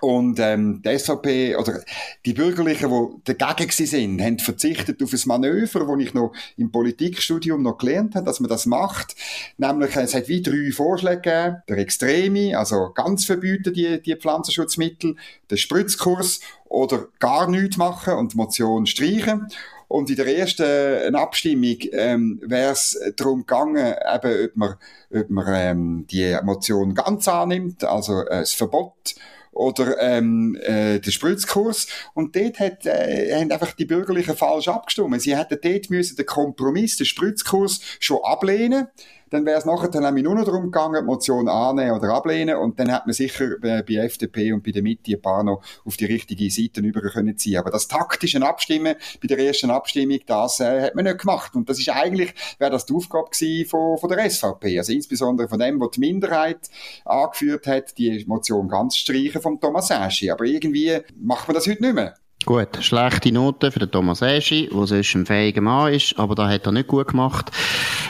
Und 0.00 0.38
ähm, 0.40 0.82
die 0.82 0.98
SVP 0.98 1.56
oder 1.56 1.80
die 2.24 2.34
Bürgerlichen, 2.34 2.90
die 3.26 3.36
dagegen 3.36 3.70
sind, 3.70 4.20
haben 4.20 4.38
verzichtet 4.38 5.02
auf 5.02 5.12
ein 5.12 5.20
Manöver, 5.26 5.86
das 5.86 6.06
ich 6.06 6.14
noch 6.14 6.32
im 6.56 6.70
Politikstudium 6.70 7.62
noch 7.62 7.78
gelernt 7.78 8.14
habe, 8.14 8.26
dass 8.26 8.40
man 8.40 8.50
das 8.50 8.66
macht. 8.66 9.16
Nämlich, 9.56 9.96
es 9.96 10.14
hat 10.14 10.28
wie 10.28 10.42
drei 10.42 10.70
Vorschläge 10.72 11.20
gegeben. 11.20 11.62
Der 11.68 11.78
Extreme, 11.78 12.58
also 12.58 12.90
ganz 12.94 13.24
verbieten 13.24 13.72
die, 13.72 14.00
die 14.02 14.16
Pflanzenschutzmittel, 14.16 15.16
der 15.50 15.56
Spritzkurs 15.56 16.40
oder 16.66 17.06
gar 17.18 17.48
nichts 17.48 17.76
machen 17.76 18.14
und 18.14 18.32
die 18.32 18.36
Motion 18.36 18.86
streichen. 18.86 19.48
Und 19.88 20.10
in 20.10 20.16
der 20.16 20.36
ersten 20.36 21.14
Abstimmung 21.14 21.76
ähm, 21.92 22.40
wäre 22.42 22.72
es 22.72 22.98
darum 23.16 23.40
gegangen, 23.40 23.94
eben, 24.14 24.44
ob 24.46 24.56
man, 24.56 24.74
ob 25.14 25.30
man 25.30 25.46
ähm, 25.48 26.06
die 26.10 26.36
Motion 26.42 26.94
ganz 26.94 27.28
annimmt, 27.28 27.84
also 27.84 28.22
äh, 28.22 28.40
das 28.40 28.52
Verbot 28.52 29.14
oder 29.56 30.00
ähm, 30.00 30.56
äh, 30.62 31.00
den 31.00 31.12
Spritzkurs. 31.12 31.88
Und 32.14 32.36
dort 32.36 32.60
hat, 32.60 32.86
äh, 32.86 33.34
haben 33.40 33.50
einfach 33.50 33.72
die 33.72 33.86
Bürgerlichen 33.86 34.36
falsch 34.36 34.68
abgestimmt. 34.68 35.20
Sie 35.22 35.36
hätten 35.36 35.58
dort 35.60 35.90
müssen 35.90 36.16
den 36.16 36.26
Kompromiss, 36.26 36.96
den 36.96 37.06
Spritzkurs 37.06 37.80
schon 37.98 38.20
ablehnen 38.22 38.88
dann 39.30 39.44
wäre 39.44 39.58
es 39.58 39.64
nachher 39.64 39.88
dann 39.88 40.04
nämlich 40.04 40.24
nur 40.24 40.34
noch 40.34 40.44
darum 40.44 40.64
gegangen, 40.64 41.02
die 41.02 41.06
Motion 41.06 41.48
annehmen 41.48 41.92
oder 41.92 42.14
ablehnen 42.14 42.56
und 42.56 42.78
dann 42.78 42.92
hat 42.92 43.06
man 43.06 43.12
sicher 43.12 43.56
bei, 43.60 43.82
bei 43.82 43.94
FDP 43.94 44.52
und 44.52 44.62
bei 44.62 44.70
der 44.70 44.82
Mitte 44.82 45.12
ein 45.12 45.20
paar 45.20 45.42
noch 45.42 45.62
auf 45.84 45.96
die 45.96 46.04
richtige 46.04 46.50
Seite 46.50 46.80
über 46.80 47.00
können 47.00 47.36
ziehen. 47.36 47.58
Aber 47.58 47.70
das 47.70 47.88
taktische 47.88 48.40
Abstimmen 48.46 48.94
bei 49.20 49.28
der 49.28 49.38
ersten 49.38 49.70
Abstimmung, 49.70 50.20
das 50.26 50.60
äh, 50.60 50.82
hat 50.82 50.94
man 50.94 51.04
nicht 51.04 51.18
gemacht 51.18 51.54
und 51.56 51.68
das 51.68 51.78
ist 51.78 51.88
eigentlich, 51.88 52.34
wäre 52.58 52.70
das 52.70 52.86
die 52.86 52.94
Aufgabe 52.94 53.30
gewesen 53.30 53.68
von, 53.68 53.98
von 53.98 54.08
der 54.08 54.30
SVP, 54.30 54.78
also 54.78 54.92
insbesondere 54.92 55.48
von 55.48 55.58
dem, 55.58 55.80
was 55.80 55.90
die 55.92 56.00
Minderheit 56.00 56.70
angeführt 57.04 57.66
hat, 57.66 57.98
die 57.98 58.24
Motion 58.26 58.68
ganz 58.68 58.96
streichen 58.96 59.40
vom 59.40 59.60
Thomas 59.60 59.90
Aschi. 59.90 60.30
Aber 60.30 60.44
irgendwie 60.44 60.98
macht 61.20 61.48
man 61.48 61.54
das 61.54 61.66
heute 61.66 61.82
nicht 61.82 61.94
mehr. 61.94 62.14
Gut, 62.46 62.78
schlechte 62.80 63.32
Note 63.32 63.72
für 63.72 63.80
den 63.80 63.90
Thomas 63.90 64.22
Eschi, 64.22 64.70
der 64.72 64.86
sonst 64.86 65.16
ein 65.16 65.26
fähiger 65.26 65.60
Mann 65.60 65.92
ist, 65.92 66.16
aber 66.16 66.36
da 66.36 66.48
hat 66.48 66.64
er 66.64 66.70
nicht 66.70 66.86
gut 66.86 67.08
gemacht. 67.08 67.50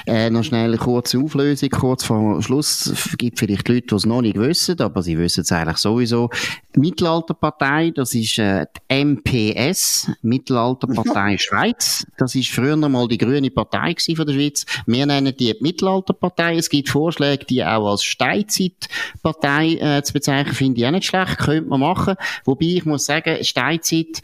Äh, 0.07 0.29
noch 0.29 0.45
schnell 0.45 0.69
eine 0.69 0.77
kurze 0.77 1.19
Auflösung, 1.19 1.71
kurz 1.71 2.05
vor 2.05 2.43
Schluss. 2.43 2.85
Es 2.85 3.17
gibt 3.17 3.39
vielleicht 3.39 3.67
Leute, 3.67 3.87
die 3.87 3.95
es 3.95 4.05
noch 4.05 4.21
nicht 4.21 4.39
wissen, 4.39 4.79
aber 4.83 5.03
sie 5.03 5.17
wissen 5.17 5.41
es 5.41 5.53
eigentlich 5.53 5.79
sowieso. 5.79 6.29
Mittelalterpartei, 6.77 7.93
das 7.93 8.15
ist 8.15 8.39
äh, 8.39 8.67
die 8.91 9.05
MPS, 9.05 10.11
Mittelalterpartei 10.21 11.39
Schweiz. 11.39 12.07
Das 12.19 12.35
ist 12.35 12.51
früher 12.51 12.77
mal 12.77 13.09
die 13.09 13.17
grüne 13.17 13.51
Partei 13.51 13.95
von 14.15 14.27
der 14.27 14.35
Schweiz. 14.35 14.67
Wir 14.85 15.07
nennen 15.07 15.35
die, 15.35 15.55
die 15.55 15.57
Mittelalterpartei. 15.61 16.57
Es 16.57 16.69
gibt 16.69 16.91
Vorschläge, 16.91 17.47
die 17.47 17.65
auch 17.65 17.91
als 17.91 18.05
Steinzeitpartei 18.05 19.77
äh, 19.77 20.03
zu 20.03 20.13
bezeichnen, 20.13 20.55
finde 20.55 20.81
ich 20.81 20.87
auch 20.87 20.91
nicht 20.91 21.07
schlecht, 21.07 21.39
könnte 21.39 21.71
man 21.71 21.81
machen. 21.81 22.17
Wobei 22.45 22.67
ich 22.67 22.85
muss 22.85 23.07
sagen, 23.07 23.43
Steinzeit 23.43 24.23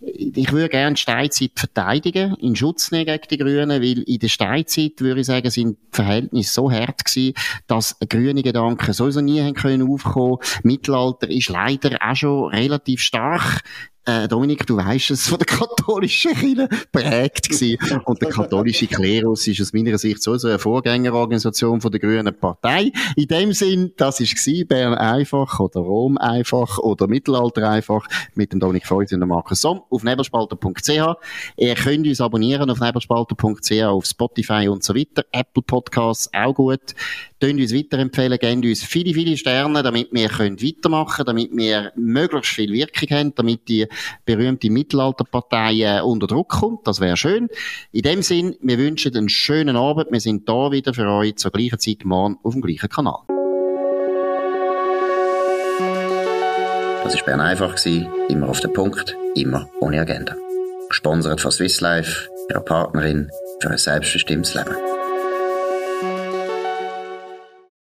ich 0.00 0.52
würde 0.52 0.68
gerne 0.68 0.94
die 0.94 1.00
Steinzeit 1.00 1.52
verteidigen, 1.56 2.36
in 2.36 2.54
Schutz 2.54 2.92
nehmen 2.92 3.06
gegen 3.06 3.28
die 3.30 3.38
Grünen, 3.38 3.82
weil 3.82 4.02
in 4.02 4.18
der 4.18 4.28
Steinzeit, 4.28 4.92
würde 4.98 5.20
ich 5.20 5.26
sagen, 5.26 5.50
sind 5.50 5.76
die 5.76 5.96
Verhältnisse 5.96 6.52
so 6.52 6.70
hart 6.70 7.04
gewesen, 7.04 7.34
dass 7.66 7.96
grüne 8.08 8.42
Gedanken 8.42 8.92
sowieso 8.92 9.20
nie 9.20 9.40
haben 9.40 9.54
können 9.54 9.90
aufkommen. 9.90 10.38
Mittelalter 10.62 11.28
ist 11.28 11.48
leider 11.48 11.98
auch 12.00 12.14
schon 12.14 12.50
relativ 12.50 13.00
stark 13.00 13.62
äh, 14.08 14.26
Dominik, 14.28 14.66
du 14.66 14.76
weißt 14.76 15.10
es, 15.10 15.28
von 15.28 15.38
der 15.38 15.46
katholischen 15.46 16.34
Kirche 16.34 16.68
prägt 16.90 17.50
gewesen. 17.50 18.00
Und 18.04 18.22
der 18.22 18.30
katholische 18.30 18.86
Klerus 18.86 19.46
ist 19.46 19.60
aus 19.60 19.72
meiner 19.72 19.98
Sicht 19.98 20.22
so 20.22 20.32
eine 20.32 20.58
Vorgängerorganisation 20.58 21.80
von 21.80 21.90
der 21.90 22.00
Grünen 22.00 22.34
Partei. 22.34 22.90
In 23.16 23.28
dem 23.28 23.52
Sinn, 23.52 23.92
das 23.96 24.20
ist 24.20 24.36
gewesen, 24.36 24.66
Bern 24.66 24.94
einfach 24.94 25.60
oder 25.60 25.80
Rom 25.80 26.16
einfach 26.18 26.78
oder 26.78 27.06
Mittelalter 27.06 27.68
einfach 27.68 28.06
mit 28.34 28.52
dem 28.52 28.60
Dominik 28.60 28.86
Freud 28.86 29.14
und 29.14 29.20
dem 29.20 29.28
Markus 29.28 29.60
Somm 29.60 29.82
auf 29.90 30.02
nebelspalter.ch. 30.02 31.16
Ihr 31.56 31.74
könnt 31.74 32.06
uns 32.06 32.20
abonnieren 32.20 32.70
auf 32.70 32.80
nebelspalter.ch, 32.80 33.82
auf 33.84 34.06
Spotify 34.06 34.68
und 34.68 34.82
so 34.82 34.94
weiter. 34.94 35.24
Apple 35.32 35.62
Podcasts 35.62 36.30
auch 36.32 36.54
gut. 36.54 36.94
Tönt 37.40 37.60
uns 37.60 37.72
weiterempfehlen, 37.72 38.38
geben 38.38 38.64
uns 38.64 38.82
viele, 38.82 39.14
viele 39.14 39.36
Sterne, 39.36 39.82
damit 39.82 40.08
wir 40.12 40.28
können 40.28 40.60
weitermachen 40.60 41.24
damit 41.24 41.50
wir 41.52 41.92
möglichst 41.94 42.52
viel 42.52 42.72
Wirkung 42.72 43.16
haben, 43.16 43.34
damit 43.34 43.68
die 43.68 43.86
berühmte 44.24 44.70
Mittelalterpartei 44.70 45.80
äh, 45.80 46.00
unter 46.00 46.26
Druck 46.26 46.48
kommt. 46.48 46.86
Das 46.86 47.00
wäre 47.00 47.16
schön. 47.16 47.48
In 47.92 48.02
dem 48.02 48.22
Sinn, 48.22 48.56
wir 48.60 48.78
wünschen 48.78 49.16
einen 49.16 49.28
schönen 49.28 49.76
Abend. 49.76 50.10
Wir 50.10 50.20
sind 50.20 50.48
da 50.48 50.70
wieder 50.70 50.94
für 50.94 51.08
euch 51.08 51.36
zur 51.36 51.50
gleichen 51.50 51.78
Zeit 51.78 52.04
morgen 52.04 52.38
auf 52.42 52.52
dem 52.52 52.62
gleichen 52.62 52.88
Kanal. 52.88 53.20
Das 57.04 57.16
war 57.16 57.24
Bern 57.24 57.40
einfach, 57.40 57.74
immer 58.28 58.48
auf 58.48 58.60
den 58.60 58.72
Punkt, 58.72 59.16
immer 59.34 59.68
ohne 59.80 60.00
Agenda. 60.00 60.36
Gesponsert 60.88 61.40
von 61.40 61.50
Swiss 61.50 61.80
Life, 61.80 62.28
ihrer 62.50 62.60
Partnerin 62.60 63.30
für 63.60 63.70
ein 63.70 63.78
selbstbestimmtes 63.78 64.54
Leben. 64.54 64.97